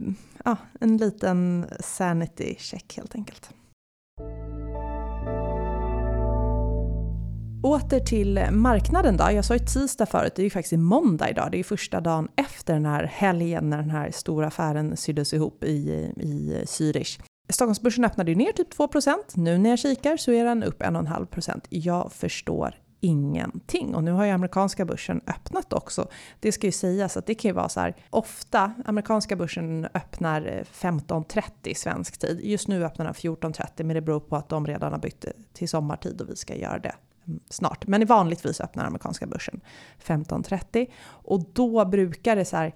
ja, 0.44 0.56
en 0.80 0.96
liten 0.96 1.66
sanity 1.80 2.56
check 2.58 2.96
helt 2.96 3.14
enkelt. 3.14 3.50
Åter 7.62 8.00
till 8.00 8.40
marknaden 8.50 9.16
då. 9.16 9.24
Jag 9.32 9.44
sa 9.44 9.54
ju 9.54 9.60
tisdag 9.66 10.06
förut, 10.06 10.32
det 10.36 10.42
är 10.42 10.44
ju 10.44 10.50
faktiskt 10.50 10.78
måndag 10.78 11.30
idag. 11.30 11.48
Det 11.50 11.56
är 11.56 11.58
ju 11.58 11.64
första 11.64 12.00
dagen 12.00 12.28
efter 12.36 12.74
den 12.74 12.86
här 12.86 13.04
helgen 13.04 13.70
när 13.70 13.76
den 13.76 13.90
här 13.90 14.10
stora 14.10 14.46
affären 14.46 14.96
syddes 14.96 15.34
ihop 15.34 15.64
i, 15.64 15.76
i 16.16 16.62
Zürich. 16.64 17.20
Stockholmsbörsen 17.48 18.04
öppnade 18.04 18.30
ju 18.30 18.36
ner 18.36 18.52
typ 18.52 18.74
2% 18.74 19.14
Nu 19.34 19.58
när 19.58 19.70
jag 19.70 19.78
kikar 19.78 20.16
så 20.16 20.32
är 20.32 20.44
den 20.44 20.62
upp 20.62 20.82
1,5% 20.82 21.60
Jag 21.68 22.12
förstår 22.12 22.74
ingenting. 23.00 23.94
Och 23.94 24.04
nu 24.04 24.12
har 24.12 24.24
ju 24.24 24.30
amerikanska 24.30 24.84
börsen 24.84 25.20
öppnat 25.26 25.72
också. 25.72 26.08
Det 26.40 26.52
ska 26.52 26.66
ju 26.66 26.72
sägas 26.72 27.16
att 27.16 27.26
det 27.26 27.34
kan 27.34 27.48
ju 27.48 27.52
vara 27.52 27.68
så 27.68 27.80
här, 27.80 27.96
ofta, 28.10 28.72
amerikanska 28.84 29.36
börsen 29.36 29.88
öppnar 29.94 30.46
eh, 30.46 30.64
15.30 30.74 31.74
svensk 31.74 32.18
tid. 32.18 32.40
Just 32.42 32.68
nu 32.68 32.84
öppnar 32.84 33.04
den 33.04 33.14
14.30 33.14 33.84
men 33.84 33.94
det 33.94 34.00
beror 34.00 34.20
på 34.20 34.36
att 34.36 34.48
de 34.48 34.66
redan 34.66 34.92
har 34.92 34.98
bytt 34.98 35.24
till 35.52 35.68
sommartid 35.68 36.20
och 36.20 36.30
vi 36.30 36.36
ska 36.36 36.54
göra 36.54 36.78
det 36.78 36.94
mm, 37.26 37.40
snart. 37.48 37.86
Men 37.86 38.06
vanligtvis 38.06 38.60
öppnar 38.60 38.84
amerikanska 38.84 39.26
börsen 39.26 39.60
15.30 40.04 40.90
och 41.06 41.44
då 41.52 41.84
brukar 41.84 42.36
det 42.36 42.44
så 42.44 42.56
här, 42.56 42.74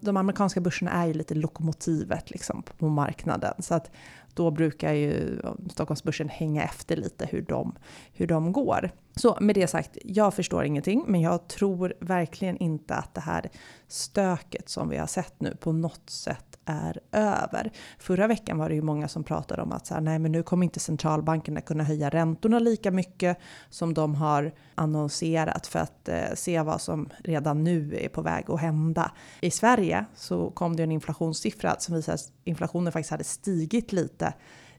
de 0.00 0.16
amerikanska 0.16 0.60
börserna 0.60 0.90
är 0.90 1.06
ju 1.06 1.14
lite 1.14 1.34
lokomotivet 1.34 2.30
liksom 2.30 2.62
på 2.78 2.88
marknaden. 2.88 3.54
Så 3.58 3.74
att 3.74 3.90
då 4.38 4.50
brukar 4.50 4.92
ju 4.92 5.40
Stockholmsbörsen 5.70 6.28
hänga 6.28 6.64
efter 6.64 6.96
lite 6.96 7.26
hur 7.26 7.42
de, 7.42 7.74
hur 8.12 8.26
de 8.26 8.52
går. 8.52 8.90
Så 9.16 9.38
med 9.40 9.54
det 9.54 9.66
sagt, 9.66 9.98
jag 10.04 10.34
förstår 10.34 10.64
ingenting, 10.64 11.04
men 11.06 11.20
jag 11.20 11.48
tror 11.48 11.94
verkligen 12.00 12.56
inte 12.56 12.94
att 12.94 13.14
det 13.14 13.20
här 13.20 13.50
stöket 13.88 14.68
som 14.68 14.88
vi 14.88 14.96
har 14.96 15.06
sett 15.06 15.40
nu 15.40 15.56
på 15.60 15.72
något 15.72 16.10
sätt 16.10 16.47
är 16.68 17.00
över. 17.12 17.70
Förra 17.98 18.26
veckan 18.26 18.58
var 18.58 18.68
det 18.68 18.74
ju 18.74 18.82
många 18.82 19.08
som 19.08 19.24
pratade 19.24 19.62
om 19.62 19.72
att 19.72 19.86
så 19.86 19.94
här, 19.94 20.00
nej 20.00 20.18
men 20.18 20.32
nu 20.32 20.42
kommer 20.42 20.64
inte 20.64 20.80
centralbankerna 20.80 21.60
kunna 21.60 21.84
höja 21.84 22.10
räntorna 22.10 22.58
lika 22.58 22.90
mycket 22.90 23.38
som 23.70 23.94
de 23.94 24.14
har 24.14 24.52
annonserat 24.74 25.66
för 25.66 25.78
att 25.78 26.08
eh, 26.08 26.34
se 26.34 26.62
vad 26.62 26.80
som 26.80 27.08
redan 27.24 27.64
nu 27.64 27.98
är 28.00 28.08
på 28.08 28.22
väg 28.22 28.50
att 28.50 28.60
hända. 28.60 29.12
I 29.40 29.50
Sverige 29.50 30.04
så 30.14 30.50
kom 30.50 30.76
det 30.76 30.82
en 30.82 30.92
inflationssiffra 30.92 31.76
som 31.78 31.94
visar 31.94 32.14
att 32.14 32.32
inflationen 32.44 32.92
faktiskt 32.92 33.10
hade 33.10 33.24
stigit 33.24 33.92
lite 33.92 34.32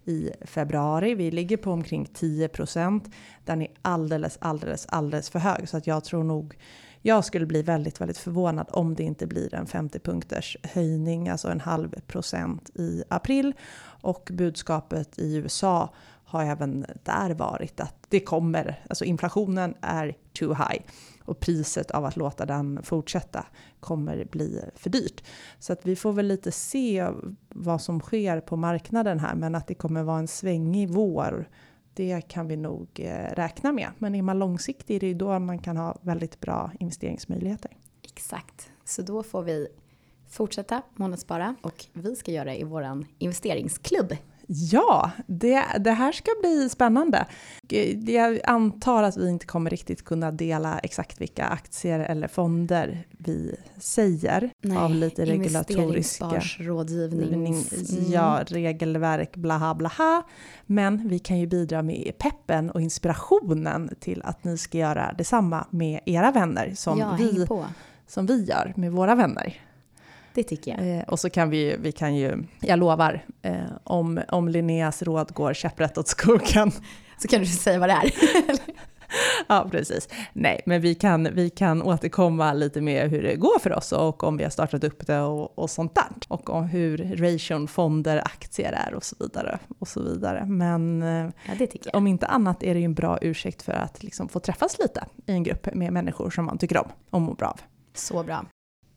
i 0.06 0.32
februari. 0.41 1.15
Vi 1.15 1.32
ligger 1.32 1.58
på 1.58 1.71
omkring 1.71 2.06
10 2.06 2.47
procent. 2.47 3.10
Den 3.45 3.62
är 3.62 3.67
alldeles, 3.82 4.38
alldeles, 4.41 4.86
alldeles 4.89 5.30
för 5.30 5.39
hög 5.39 5.69
så 5.69 5.78
att 5.78 5.88
jag 5.88 6.04
tror 6.04 6.23
nog 6.23 6.56
jag 7.02 7.26
skulle 7.26 7.46
bli 7.46 7.62
väldigt, 7.62 8.02
väldigt 8.02 8.18
förvånad 8.18 8.68
om 8.70 8.96
det 8.96 9.04
inte 9.04 9.28
blir 9.28 9.56
en 9.56 9.68
50 9.68 10.00
punkters 10.00 10.58
höjning, 10.64 11.30
alltså 11.30 11.50
en 11.50 11.60
halv 11.60 12.02
procent 12.08 12.70
i 12.76 13.04
april. 13.10 13.54
Och 14.02 14.30
budskapet 14.34 15.20
i 15.20 15.36
USA 15.36 15.94
har 16.24 16.44
även 16.44 16.86
där 17.04 17.34
varit 17.34 17.80
att 17.80 17.96
det 18.10 18.20
kommer, 18.20 18.84
alltså 18.90 19.06
inflationen 19.06 19.76
är 19.82 20.18
too 20.34 20.54
high 20.54 20.82
och 21.26 21.40
priset 21.40 21.92
av 21.92 22.06
att 22.06 22.18
låta 22.18 22.46
den 22.46 22.84
fortsätta 22.84 23.46
kommer 23.80 24.26
bli 24.32 24.62
för 24.76 24.90
dyrt. 24.90 25.24
Så 25.60 25.74
att 25.74 25.86
vi 25.86 25.96
får 25.96 26.14
väl 26.14 26.28
lite 26.28 26.52
se 26.52 27.08
vad 27.50 27.82
som 27.82 28.00
sker 28.00 28.42
på 28.42 28.56
marknaden 28.56 29.20
här, 29.20 29.36
men 29.36 29.56
att 29.56 29.68
det 29.68 29.74
kommer 29.74 30.04
vara 30.04 30.20
en 30.20 30.28
svängig 30.28 30.90
vår 30.90 31.50
det 32.00 32.22
kan 32.22 32.48
vi 32.48 32.56
nog 32.56 32.88
eh, 32.96 33.34
räkna 33.36 33.72
med. 33.72 33.90
Men 33.98 34.16
är 34.16 34.22
man 34.22 34.40
långsiktig 34.40 34.96
är 34.96 35.00
det 35.00 35.08
ju 35.08 35.14
då 35.14 35.40
man 35.40 35.60
kan 35.60 35.78
ha 35.78 35.98
väldigt 36.02 36.40
bra 36.40 36.72
investeringsmöjligheter. 36.80 37.72
Exakt, 38.04 38.72
så 38.84 39.02
då 39.02 39.24
får 39.24 39.44
vi 39.44 39.68
fortsätta 40.30 40.82
månadsspara 40.96 41.56
och 41.62 41.86
vi 41.94 42.16
ska 42.16 42.32
göra 42.32 42.46
det 42.46 42.60
i 42.60 42.64
vår 42.64 43.06
investeringsklubb. 43.18 44.16
Ja, 44.52 45.12
det, 45.28 45.66
det 45.80 45.92
här 45.92 46.12
ska 46.12 46.32
bli 46.42 46.70
spännande. 46.70 47.26
Jag 48.08 48.40
antar 48.44 49.04
att 49.04 49.18
vi 49.18 49.30
inte 49.30 49.46
kommer 49.46 49.70
riktigt 49.70 50.06
kunna 50.06 50.32
dela 50.32 50.80
exakt 50.80 51.22
vilka 51.22 51.46
aktier 51.46 52.00
eller 52.00 52.28
fonder 52.28 53.08
vi 53.12 53.56
säger 53.80 54.50
Nej, 54.62 54.78
av 54.78 54.96
lite 54.96 55.26
regulatoriska 55.26 56.42
rådgivning. 56.60 57.46
Mm. 57.54 58.12
Ja, 58.12 58.40
regelverk, 58.48 59.36
blaha 59.36 59.76
blaha. 59.76 60.24
Men 60.66 61.08
vi 61.08 61.20
kan 61.20 61.40
ju 61.40 61.48
bidra 61.48 61.82
med 61.82 62.12
peppen 62.18 62.72
och 62.72 62.82
inspirationen 62.82 63.90
till 64.00 64.22
att 64.26 64.44
ni 64.44 64.58
ska 64.58 64.78
göra 64.78 65.14
detsamma 65.18 65.68
med 65.70 66.00
era 66.06 66.32
vänner 66.32 66.74
som, 66.76 67.00
ja, 67.00 67.16
vi, 67.20 67.48
som 68.08 68.26
vi 68.26 68.44
gör 68.44 68.74
med 68.76 68.92
våra 68.92 69.16
vänner. 69.16 69.69
Det 70.39 70.43
tycker 70.43 70.71
jag. 70.71 70.97
Eh, 70.97 71.04
och 71.04 71.19
så 71.19 71.30
kan 71.30 71.49
vi, 71.49 71.75
vi 71.80 71.91
kan 71.91 72.15
ju, 72.15 72.43
jag 72.62 72.80
lovar, 72.80 73.25
eh, 73.41 73.54
om, 73.84 74.21
om 74.28 74.47
Linneas 74.47 75.02
råd 75.02 75.34
går 75.34 75.54
käpprätt 75.54 75.97
åt 75.97 76.08
skogen. 76.08 76.71
Så 77.17 77.28
kan 77.28 77.39
du 77.39 77.45
säga 77.45 77.80
vad 77.80 77.89
det 77.89 77.93
är. 77.93 78.12
ja, 79.47 79.67
precis. 79.71 80.10
Nej, 80.34 80.62
men 80.65 80.82
vi 80.82 80.95
kan, 80.95 81.28
vi 81.34 81.49
kan 81.49 81.82
återkomma 81.82 82.54
lite 82.54 82.82
med 82.82 83.10
hur 83.10 83.23
det 83.23 83.36
går 83.36 83.60
för 83.60 83.73
oss 83.73 83.91
och 83.91 84.23
om 84.23 84.38
vi 84.38 84.43
har 84.43 84.49
startat 84.49 84.84
upp 84.84 85.08
det 85.08 85.19
och, 85.19 85.60
och 85.60 85.69
sånt 85.69 85.95
där. 85.95 86.08
Och 86.28 86.49
om 86.49 86.63
hur 86.63 86.97
ration, 86.97 87.67
fonder, 87.67 88.17
aktier 88.17 88.71
är 88.71 88.93
och 88.93 89.04
så 89.04 89.15
vidare. 89.19 89.60
Och 89.80 89.88
så 89.88 90.04
vidare. 90.04 90.45
Men 90.45 91.02
eh, 91.04 91.30
ja, 91.60 91.67
om 91.93 92.08
inte 92.08 92.28
annat 92.28 92.63
är 92.63 92.73
det 92.73 92.80
ju 92.80 92.86
en 92.86 92.93
bra 92.93 93.17
ursäkt 93.21 93.62
för 93.62 93.73
att 93.73 94.04
liksom 94.04 94.30
få 94.30 94.39
träffas 94.39 94.80
lite 94.80 95.06
i 95.25 95.32
en 95.32 95.43
grupp 95.43 95.73
med 95.73 95.93
människor 95.93 96.30
som 96.30 96.45
man 96.45 96.58
tycker 96.58 96.78
om 96.78 96.88
och 97.10 97.21
mår 97.21 97.36
bra 97.36 97.47
av. 97.47 97.62
Så 97.93 98.23
bra. 98.23 98.45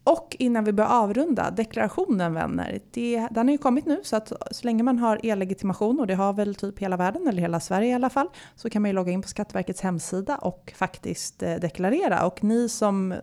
Och 0.04 0.36
innan 0.38 0.64
vi 0.64 0.72
börjar 0.72 0.90
avrunda, 0.90 1.50
deklarationen 1.50 2.34
vänner, 2.34 2.80
det, 2.90 3.28
den 3.30 3.48
har 3.48 3.52
ju 3.52 3.58
kommit 3.58 3.86
nu 3.86 4.00
så 4.02 4.16
att 4.16 4.32
så 4.50 4.66
länge 4.66 4.82
man 4.82 4.98
har 4.98 5.20
e-legitimation 5.22 6.00
och 6.00 6.06
det 6.06 6.14
har 6.14 6.32
väl 6.32 6.54
typ 6.54 6.78
hela 6.78 6.96
världen 6.96 7.28
eller 7.28 7.40
hela 7.40 7.60
Sverige 7.60 7.90
i 7.90 7.94
alla 7.94 8.10
fall 8.10 8.28
så 8.56 8.70
kan 8.70 8.82
man 8.82 8.88
ju 8.88 8.94
logga 8.94 9.12
in 9.12 9.22
på 9.22 9.28
Skatteverkets 9.28 9.80
hemsida 9.80 10.36
och 10.36 10.72
faktiskt 10.76 11.42
eh, 11.42 11.54
deklarera. 11.54 12.26
Och 12.26 12.44
ni 12.44 12.68
som 12.68 13.14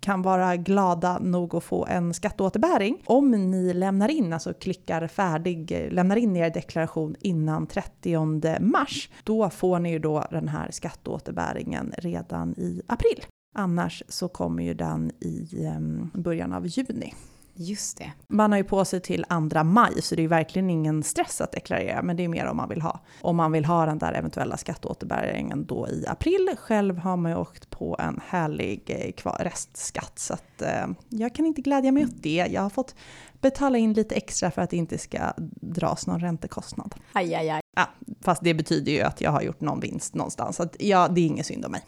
kan 0.00 0.22
vara 0.22 0.56
glada 0.56 1.18
nog 1.18 1.54
att 1.54 1.64
få 1.64 1.86
en 1.86 2.14
skatteåterbäring 2.14 3.02
om 3.06 3.30
ni 3.30 3.72
lämnar 3.74 4.08
in, 4.08 4.32
alltså 4.32 4.54
klickar 4.54 5.06
färdig, 5.06 5.72
eh, 5.72 5.92
lämnar 5.92 6.16
in 6.16 6.36
er 6.36 6.50
deklaration 6.50 7.16
innan 7.20 7.66
30 7.66 8.60
mars. 8.60 9.10
Då 9.24 9.50
får 9.50 9.78
ni 9.78 9.90
ju 9.90 9.98
då 9.98 10.24
den 10.30 10.48
här 10.48 10.70
skatteåterbäringen 10.70 11.92
redan 11.98 12.54
i 12.58 12.82
april. 12.86 13.24
Annars 13.58 14.02
så 14.08 14.28
kommer 14.28 14.62
ju 14.62 14.74
den 14.74 15.10
i 15.20 15.64
ehm, 15.66 16.10
början 16.14 16.52
av 16.52 16.66
juni. 16.66 17.14
Just 17.58 17.98
det. 17.98 18.12
Man 18.28 18.52
har 18.52 18.58
ju 18.58 18.64
på 18.64 18.84
sig 18.84 19.00
till 19.00 19.24
andra 19.28 19.64
maj, 19.64 20.02
så 20.02 20.14
det 20.14 20.24
är 20.24 20.28
verkligen 20.28 20.70
ingen 20.70 21.02
stress 21.02 21.40
att 21.40 21.52
deklarera, 21.52 22.02
men 22.02 22.16
det 22.16 22.24
är 22.24 22.28
mer 22.28 22.46
om 22.46 22.56
man 22.56 22.68
vill 22.68 22.82
ha. 22.82 23.00
Om 23.20 23.36
man 23.36 23.52
vill 23.52 23.64
ha 23.64 23.86
den 23.86 23.98
där 23.98 24.12
eventuella 24.12 24.56
skatteåterbäringen 24.56 25.66
då 25.66 25.88
i 25.88 26.04
april. 26.06 26.54
Själv 26.58 26.98
har 26.98 27.16
man 27.16 27.32
ju 27.32 27.38
åkt 27.38 27.70
på 27.70 27.96
en 27.98 28.20
härlig 28.28 28.82
eh, 29.24 29.32
restskatt, 29.38 30.18
så 30.18 30.34
att 30.34 30.62
eh, 30.62 30.86
jag 31.08 31.34
kan 31.34 31.46
inte 31.46 31.60
glädja 31.60 31.92
mig 31.92 32.04
åt 32.04 32.22
det. 32.22 32.46
Jag 32.50 32.62
har 32.62 32.70
fått 32.70 32.94
betala 33.40 33.78
in 33.78 33.92
lite 33.92 34.14
extra 34.14 34.50
för 34.50 34.62
att 34.62 34.70
det 34.70 34.76
inte 34.76 34.98
ska 34.98 35.32
dras 35.60 36.06
någon 36.06 36.20
räntekostnad. 36.20 36.94
Aj, 37.12 37.34
aj, 37.34 37.50
aj. 37.50 37.60
Ja, 37.76 37.88
fast 38.20 38.42
det 38.44 38.54
betyder 38.54 38.92
ju 38.92 39.00
att 39.00 39.20
jag 39.20 39.30
har 39.30 39.42
gjort 39.42 39.60
någon 39.60 39.80
vinst 39.80 40.14
någonstans, 40.14 40.56
så 40.56 40.62
att, 40.62 40.76
ja, 40.78 41.08
det 41.08 41.20
är 41.20 41.26
inget 41.26 41.46
synd 41.46 41.64
om 41.64 41.72
mig. 41.72 41.82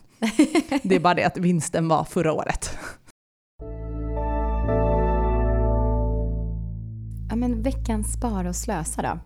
Det 0.83 0.95
är 0.95 1.01
bara 1.01 1.15
det 1.15 1.25
att 1.25 1.39
vinsten 1.39 1.89
var 1.89 2.05
förra 2.05 2.33
året. 2.33 2.71
Ja 7.31 7.37
men 7.37 7.63
veckans 7.63 8.13
spara 8.13 8.49
och 8.49 8.57
slösa 8.57 9.03
då? 9.03 9.19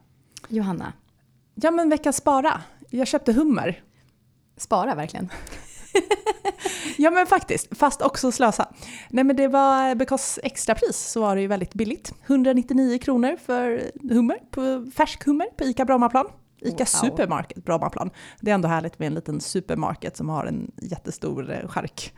Johanna? 0.49 0.93
Ja 1.55 1.71
men 1.71 1.89
veckans 1.89 2.17
spara. 2.17 2.61
Jag 2.91 3.09
köpte 3.09 3.33
hummer. 3.33 3.83
Spara 4.57 4.95
verkligen? 4.95 5.29
ja 6.97 7.11
men 7.11 7.27
faktiskt, 7.27 7.79
fast 7.79 8.03
också 8.03 8.33
slösa. 8.33 8.69
Nej 9.11 9.25
men 9.25 9.37
det 9.37 9.49
var, 9.49 9.95
because 9.95 10.41
extrapris 10.45 10.97
så 10.97 11.21
var 11.21 11.35
det 11.37 11.43
ju 11.43 11.47
väldigt 11.47 11.75
billigt. 11.75 12.15
199 12.27 12.99
kronor 12.99 13.37
för 13.47 13.91
hummer, 14.11 14.39
på, 14.51 14.91
färsk 14.97 15.25
hummer 15.25 15.47
på 15.57 15.65
ICA 15.65 15.85
Brommaplan. 15.85 16.27
ICA 16.65 16.77
wow. 16.79 16.85
Supermarket 16.85 17.65
Brommaplan. 17.65 18.11
Det 18.41 18.51
är 18.51 18.55
ändå 18.55 18.69
härligt 18.69 18.99
med 18.99 19.07
en 19.07 19.15
liten 19.15 19.41
supermarket 19.41 20.17
som 20.17 20.29
har 20.29 20.47
en 20.47 20.73
jättestor 20.83 21.51
eh, 21.51 21.69
skärk. 21.69 22.15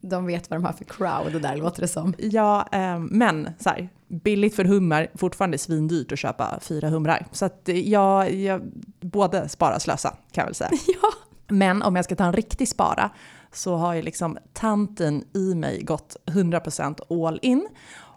De 0.00 0.26
vet 0.26 0.50
vad 0.50 0.60
de 0.60 0.64
har 0.64 0.72
för 0.72 0.84
crowd 0.84 1.42
där 1.42 1.56
låter 1.56 1.80
det 1.80 1.88
som. 1.88 2.14
Ja, 2.18 2.68
eh, 2.72 2.98
men 2.98 3.48
så 3.58 3.68
här, 3.68 3.88
billigt 4.08 4.56
för 4.56 4.64
hummer, 4.64 5.10
fortfarande 5.14 5.58
svindyrt 5.58 6.12
att 6.12 6.18
köpa 6.18 6.58
fyra 6.60 6.88
humrar. 6.88 7.26
Så 7.32 7.44
att 7.44 7.68
jag, 7.74 8.34
jag 8.34 8.62
både 9.00 9.48
spara 9.48 9.74
och 9.74 9.82
slösa 9.82 10.08
kan 10.08 10.42
jag 10.42 10.46
väl 10.46 10.54
säga. 10.54 10.70
Ja. 11.02 11.12
Men 11.48 11.82
om 11.82 11.96
jag 11.96 12.04
ska 12.04 12.16
ta 12.16 12.24
en 12.24 12.32
riktig 12.32 12.68
spara 12.68 13.10
så 13.52 13.76
har 13.76 13.94
ju 13.94 14.02
liksom 14.02 14.38
tanten 14.52 15.24
i 15.34 15.54
mig 15.54 15.82
gått 15.82 16.16
100% 16.26 17.26
all 17.26 17.38
in. 17.42 17.68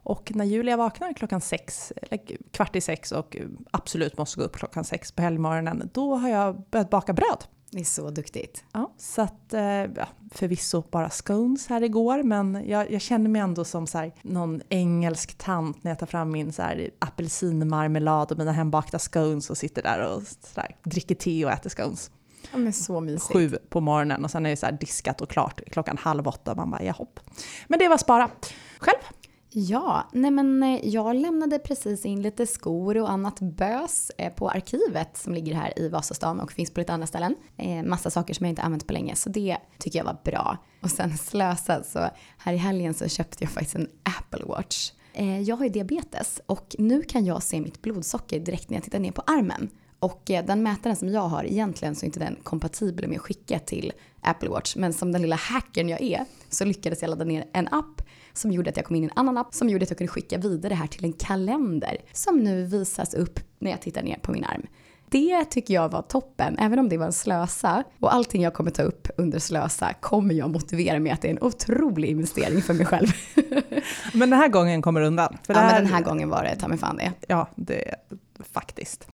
Och 0.06 0.32
när 0.36 0.46
Julia 0.46 0.78
vaknar 0.78 1.14
klockan 1.14 1.42
sex, 1.42 1.94
kvart 2.52 2.76
i 2.76 2.82
sex 2.82 3.12
och 3.12 3.38
absolut 3.72 4.18
måste 4.18 4.40
gå 4.40 4.46
upp 4.46 4.56
klockan 4.56 4.84
sex 4.84 5.12
på 5.12 5.22
helgmorgonen, 5.22 5.90
då 5.94 6.16
har 6.16 6.30
jag 6.30 6.64
börjat 6.72 6.90
baka 6.90 7.14
bröd. 7.14 7.46
Det 7.72 7.80
är 7.80 7.86
så 7.86 8.10
duktigt. 8.10 8.64
Ja, 8.74 8.94
så 8.98 9.22
att 9.22 9.54
eh, 9.54 9.62
ja, 9.62 10.08
förvisso 10.32 10.84
bara 10.92 11.10
scones 11.10 11.68
här 11.68 11.84
igår, 11.84 12.24
men 12.24 12.64
jag, 12.68 12.92
jag 12.92 13.02
känner 13.02 13.30
mig 13.30 13.42
ändå 13.42 13.66
som 13.66 13.88
så 13.88 13.98
här, 13.98 14.14
någon 14.22 14.62
engelsk 14.70 15.38
tant 15.38 15.84
när 15.84 15.92
jag 15.92 16.00
tar 16.00 16.08
fram 16.08 16.32
min 16.32 16.54
så 16.54 16.62
här, 16.62 16.90
apelsinmarmelad 17.00 18.32
och 18.32 18.38
mina 18.38 18.52
hembakta 18.52 19.00
scones 19.00 19.50
och 19.50 19.58
sitter 19.58 19.84
där 19.84 20.16
och 20.16 20.22
så 20.24 20.62
här, 20.62 20.76
dricker 20.84 21.16
te 21.16 21.46
och 21.46 21.52
äter 21.52 21.70
scones. 21.70 22.12
Ja, 22.52 22.58
men 22.58 22.74
så 22.74 23.00
mysigt. 23.00 23.34
Sju 23.34 23.58
på 23.70 23.82
morgonen 23.82 24.24
och 24.26 24.32
sen 24.32 24.46
är 24.46 24.50
det 24.50 24.56
så 24.56 24.66
här 24.66 24.74
diskat 24.74 25.22
och 25.22 25.30
klart 25.30 25.62
klockan 25.72 25.98
halv 25.98 26.28
åtta. 26.28 26.56
Man 26.56 26.72
bara, 26.72 26.84
jahopp. 26.84 27.20
Men 27.68 27.80
det 27.80 27.88
var 27.88 27.98
spara. 27.98 28.30
Själv? 28.78 29.00
Ja, 29.58 30.10
nej 30.12 30.32
men 30.32 30.64
eh, 30.64 30.88
jag 30.88 31.16
lämnade 31.16 31.60
precis 31.60 32.06
in 32.06 32.22
lite 32.22 32.48
skor 32.48 32.98
och 32.98 33.12
annat 33.12 33.40
bös 33.40 34.12
eh, 34.18 34.34
på 34.34 34.50
arkivet 34.50 35.18
som 35.18 35.34
ligger 35.34 35.54
här 35.56 35.80
i 35.80 35.90
Vasastan 35.90 36.40
och 36.40 36.52
finns 36.52 36.74
på 36.74 36.80
lite 36.80 36.94
andra 36.94 37.08
ställen. 37.08 37.36
Eh, 37.58 37.84
massa 37.84 38.10
saker 38.10 38.34
som 38.34 38.46
jag 38.46 38.52
inte 38.52 38.62
använt 38.62 38.88
på 38.88 38.94
länge, 38.94 39.16
så 39.16 39.30
det 39.30 39.58
tycker 39.78 40.00
jag 40.00 40.06
var 40.06 40.18
bra. 40.24 40.58
Och 40.82 40.92
sen 40.92 41.18
slösa, 41.18 41.84
så 41.84 42.10
här 42.38 42.54
i 42.54 42.58
helgen 42.58 42.94
så 42.94 43.08
köpte 43.08 43.44
jag 43.44 43.52
faktiskt 43.52 43.76
en 43.76 43.90
Apple 44.20 44.46
Watch. 44.46 44.92
Jag 45.46 45.56
har 45.56 45.64
ju 45.64 45.70
diabetes 45.70 46.42
och 46.46 46.76
nu 46.80 47.02
kan 47.02 47.26
jag 47.26 47.44
se 47.44 47.62
mitt 47.62 47.82
blodsocker 47.82 48.40
direkt 48.40 48.70
när 48.70 48.78
jag 48.78 48.84
tittar 48.84 49.00
ner 49.00 49.12
på 49.12 49.22
armen. 49.28 49.70
Och 50.06 50.32
eh, 50.32 50.46
den 50.46 50.64
mätaren 50.64 50.96
som 50.96 51.10
jag 51.10 51.28
har, 51.28 51.44
egentligen 51.44 51.96
så 51.96 52.04
är 52.04 52.06
inte 52.06 52.20
den 52.20 52.36
kompatibel 52.44 53.08
med 53.08 53.16
att 53.16 53.22
skicka 53.22 53.60
till 53.60 53.94
Apple 54.22 54.50
Watch. 54.50 54.76
Men 54.76 54.94
som 54.94 55.12
den 55.12 55.22
lilla 55.22 55.36
hackern 55.36 55.90
jag 55.90 56.02
är 56.02 56.26
så 56.50 56.66
lyckades 56.66 57.02
jag 57.02 57.10
ladda 57.10 57.26
ner 57.26 57.46
en 57.54 57.68
app 57.68 58.02
som 58.34 58.52
gjorde 58.52 58.70
att 58.70 58.78
jag 58.78 58.86
kom 58.86 58.96
in 58.96 59.04
i 59.04 59.06
en 59.06 59.12
annan 59.16 59.38
app 59.38 59.54
som 59.54 59.70
gjorde 59.70 59.84
att 59.84 59.90
jag 59.90 59.98
kunde 59.98 60.12
skicka 60.12 60.38
vidare 60.38 60.70
det 60.70 60.76
här 60.76 60.88
till 60.88 61.06
en 61.06 61.14
kalender 61.14 61.98
som 62.14 62.40
nu 62.40 62.66
visas 62.66 63.14
upp 63.14 63.40
när 63.60 63.72
jag 63.72 63.82
tittar 63.82 64.04
ner 64.04 64.18
på 64.18 64.32
min 64.32 64.44
arm. 64.44 64.68
Det 65.10 65.46
tycker 65.46 65.74
jag 65.74 65.90
var 65.90 66.02
toppen, 66.02 66.58
även 66.60 66.80
om 66.80 66.90
det 66.90 66.98
var 66.98 67.06
en 67.06 67.14
slösa. 67.14 67.84
Och 68.00 68.14
allting 68.14 68.42
jag 68.42 68.54
kommer 68.54 68.72
ta 68.72 68.84
upp 68.84 69.08
under 69.18 69.40
slösa 69.40 69.94
kommer 69.94 70.34
jag 70.34 70.50
motivera 70.50 71.00
med 71.00 71.14
att 71.14 71.22
det 71.22 71.28
är 71.28 71.32
en 71.32 71.44
otrolig 71.44 72.10
investering 72.10 72.62
för 72.62 72.74
mig 72.74 72.86
själv. 72.86 73.08
Men 74.14 74.30
den 74.30 74.40
här 74.40 74.48
gången 74.48 74.82
kommer 74.82 75.02
du 75.02 75.08
undan? 75.08 75.38
Ja, 75.48 75.54
här... 75.54 75.74
men 75.74 75.84
den 75.84 75.94
här 75.94 76.02
gången 76.02 76.30
var 76.30 76.44
det 76.44 76.56
ta 76.56 76.68
mig 76.68 76.78
fan 76.78 76.98
det. 76.98 77.14
Ja, 77.28 77.48
det 77.56 77.96
faktiskt. 78.54 79.08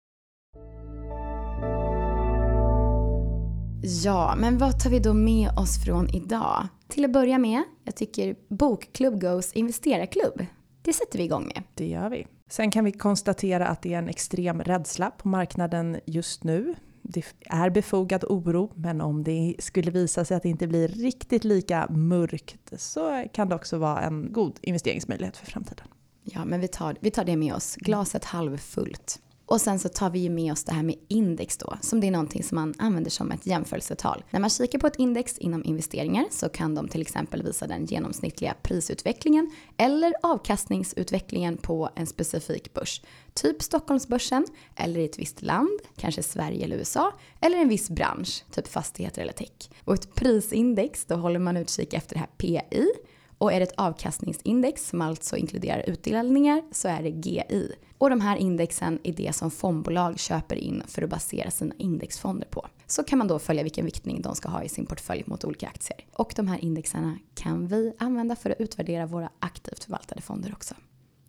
Ja, 3.83 4.35
men 4.39 4.59
vad 4.59 4.81
tar 4.81 4.91
vi 4.91 4.99
då 4.99 5.15
med 5.15 5.51
oss 5.59 5.85
från 5.85 6.09
idag? 6.15 6.69
Till 6.89 7.05
att 7.05 7.13
börja 7.13 7.39
med, 7.39 7.63
jag 7.85 7.97
tycker 7.97 8.37
Bokklubb 8.49 9.21
Goes 9.21 9.53
investerarklubb. 9.53 10.47
Det 10.83 10.93
sätter 10.93 11.19
vi 11.19 11.25
igång 11.25 11.47
med. 11.55 11.63
Det 11.75 11.87
gör 11.87 12.11
vi. 12.11 12.27
Sen 12.49 12.71
kan 12.71 12.85
vi 12.85 12.93
konstatera 12.93 13.67
att 13.67 13.83
det 13.83 13.95
är 13.95 13.99
en 13.99 14.09
extrem 14.09 14.63
rädsla 14.63 15.11
på 15.11 15.29
marknaden 15.29 16.01
just 16.07 16.45
nu. 16.45 16.75
Det 17.03 17.25
är 17.47 17.71
befogad 17.71 18.25
oro, 18.25 18.73
men 18.75 19.01
om 19.01 19.25
det 19.25 19.57
skulle 19.59 19.91
visa 19.91 20.25
sig 20.25 20.37
att 20.37 20.43
det 20.43 20.49
inte 20.49 20.67
blir 20.67 20.89
riktigt 20.89 21.45
lika 21.45 21.87
mörkt 21.91 22.73
så 22.77 23.25
kan 23.33 23.49
det 23.49 23.55
också 23.55 23.79
vara 23.79 24.01
en 24.01 24.33
god 24.33 24.59
investeringsmöjlighet 24.63 25.37
för 25.37 25.47
framtiden. 25.47 25.87
Ja, 26.25 26.45
men 26.45 26.61
vi 26.61 26.69
tar, 26.69 26.97
vi 27.01 27.11
tar 27.11 27.25
det 27.25 27.37
med 27.37 27.55
oss. 27.55 27.77
Glaset 27.77 28.25
halvfullt. 28.25 29.21
Och 29.49 29.61
sen 29.61 29.79
så 29.79 29.89
tar 29.89 30.11
vi 30.11 30.19
ju 30.19 30.31
med 30.31 30.53
oss 30.53 30.65
det 30.65 30.73
här 30.73 30.83
med 30.83 30.97
index 31.09 31.57
då, 31.57 31.77
som 31.81 32.01
det 32.01 32.07
är 32.07 32.11
någonting 32.11 32.43
som 32.43 32.55
man 32.55 32.75
använder 32.79 33.11
som 33.11 33.33
ett 33.33 33.47
jämförelsetal. 33.47 34.25
När 34.31 34.41
man 34.41 34.51
kikar 34.51 34.79
på 34.79 34.87
ett 34.87 34.97
index 34.97 35.39
inom 35.39 35.65
investeringar 35.65 36.25
så 36.31 36.49
kan 36.49 36.75
de 36.75 36.89
till 36.89 37.03
exempel 37.03 37.43
visa 37.43 37.67
den 37.67 37.87
genomsnittliga 37.87 38.55
prisutvecklingen 38.63 39.51
eller 39.77 40.15
avkastningsutvecklingen 40.23 41.57
på 41.57 41.91
en 41.95 42.07
specifik 42.07 42.75
börs. 42.75 43.03
Typ 43.35 43.63
Stockholmsbörsen, 43.63 44.47
eller 44.77 45.01
i 45.01 45.05
ett 45.05 45.19
visst 45.19 45.43
land, 45.43 45.81
kanske 45.97 46.23
Sverige 46.23 46.65
eller 46.65 46.77
USA, 46.77 47.13
eller 47.41 47.59
en 47.59 47.69
viss 47.69 47.91
bransch, 47.91 48.45
typ 48.51 48.69
fastigheter 48.69 49.23
eller 49.23 49.33
tech. 49.33 49.71
Och 49.85 49.95
ett 49.95 50.15
prisindex, 50.15 51.05
då 51.05 51.15
håller 51.15 51.39
man 51.39 51.57
utkik 51.57 51.95
efter 51.95 52.15
det 52.15 52.21
här 52.21 52.29
PI, 52.37 52.89
och 53.39 53.53
är 53.53 53.61
det 53.61 53.67
ett 53.67 53.75
avkastningsindex 53.77 54.89
som 54.89 55.01
alltså 55.01 55.37
inkluderar 55.37 55.91
utdelningar 55.91 56.63
så 56.73 56.89
är 56.89 57.03
det 57.03 57.09
GI. 57.09 57.73
Och 57.99 58.11
de 58.11 58.21
här 58.21 58.37
indexen 58.37 58.99
är 59.03 59.13
det 59.13 59.35
som 59.35 59.51
fondbolag 59.51 60.19
köper 60.19 60.57
in 60.57 60.83
för 60.87 61.03
att 61.03 61.11
basera 61.11 61.51
sina 61.51 61.75
indexfonder 61.79 62.47
på. 62.51 62.67
Så 62.87 63.05
kan 63.05 63.19
man 63.19 63.29
då 63.29 63.39
följa 63.39 63.63
vilken 63.63 63.85
viktning 63.85 64.23
de 64.23 64.35
ska 64.35 64.49
ha 64.49 64.63
i 64.63 64.69
sin 64.69 64.87
portfölj 64.87 65.23
mot 65.27 65.45
olika 65.45 65.67
aktier. 65.67 66.01
Och 66.13 66.33
de 66.37 66.49
här 66.49 66.65
indexerna 66.65 67.19
kan 67.35 67.67
vi 67.67 67.93
använda 67.99 68.37
för 68.37 68.51
att 68.51 68.61
utvärdera 68.61 69.07
våra 69.07 69.31
aktivt 69.39 69.85
förvaltade 69.85 70.21
fonder 70.21 70.53
också. 70.53 70.75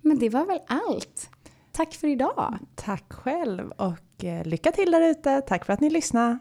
Men 0.01 0.19
det 0.19 0.29
var 0.29 0.45
väl 0.45 0.59
allt. 0.67 1.29
Tack 1.71 1.93
för 1.93 2.07
idag. 2.07 2.57
Tack 2.75 3.13
själv 3.13 3.71
och 3.71 4.23
eh, 4.23 4.45
lycka 4.45 4.71
till 4.71 4.91
där 4.91 5.01
ute. 5.01 5.41
Tack 5.41 5.65
för 5.65 5.73
att 5.73 5.81
ni 5.81 5.89
lyssnade. 5.89 6.39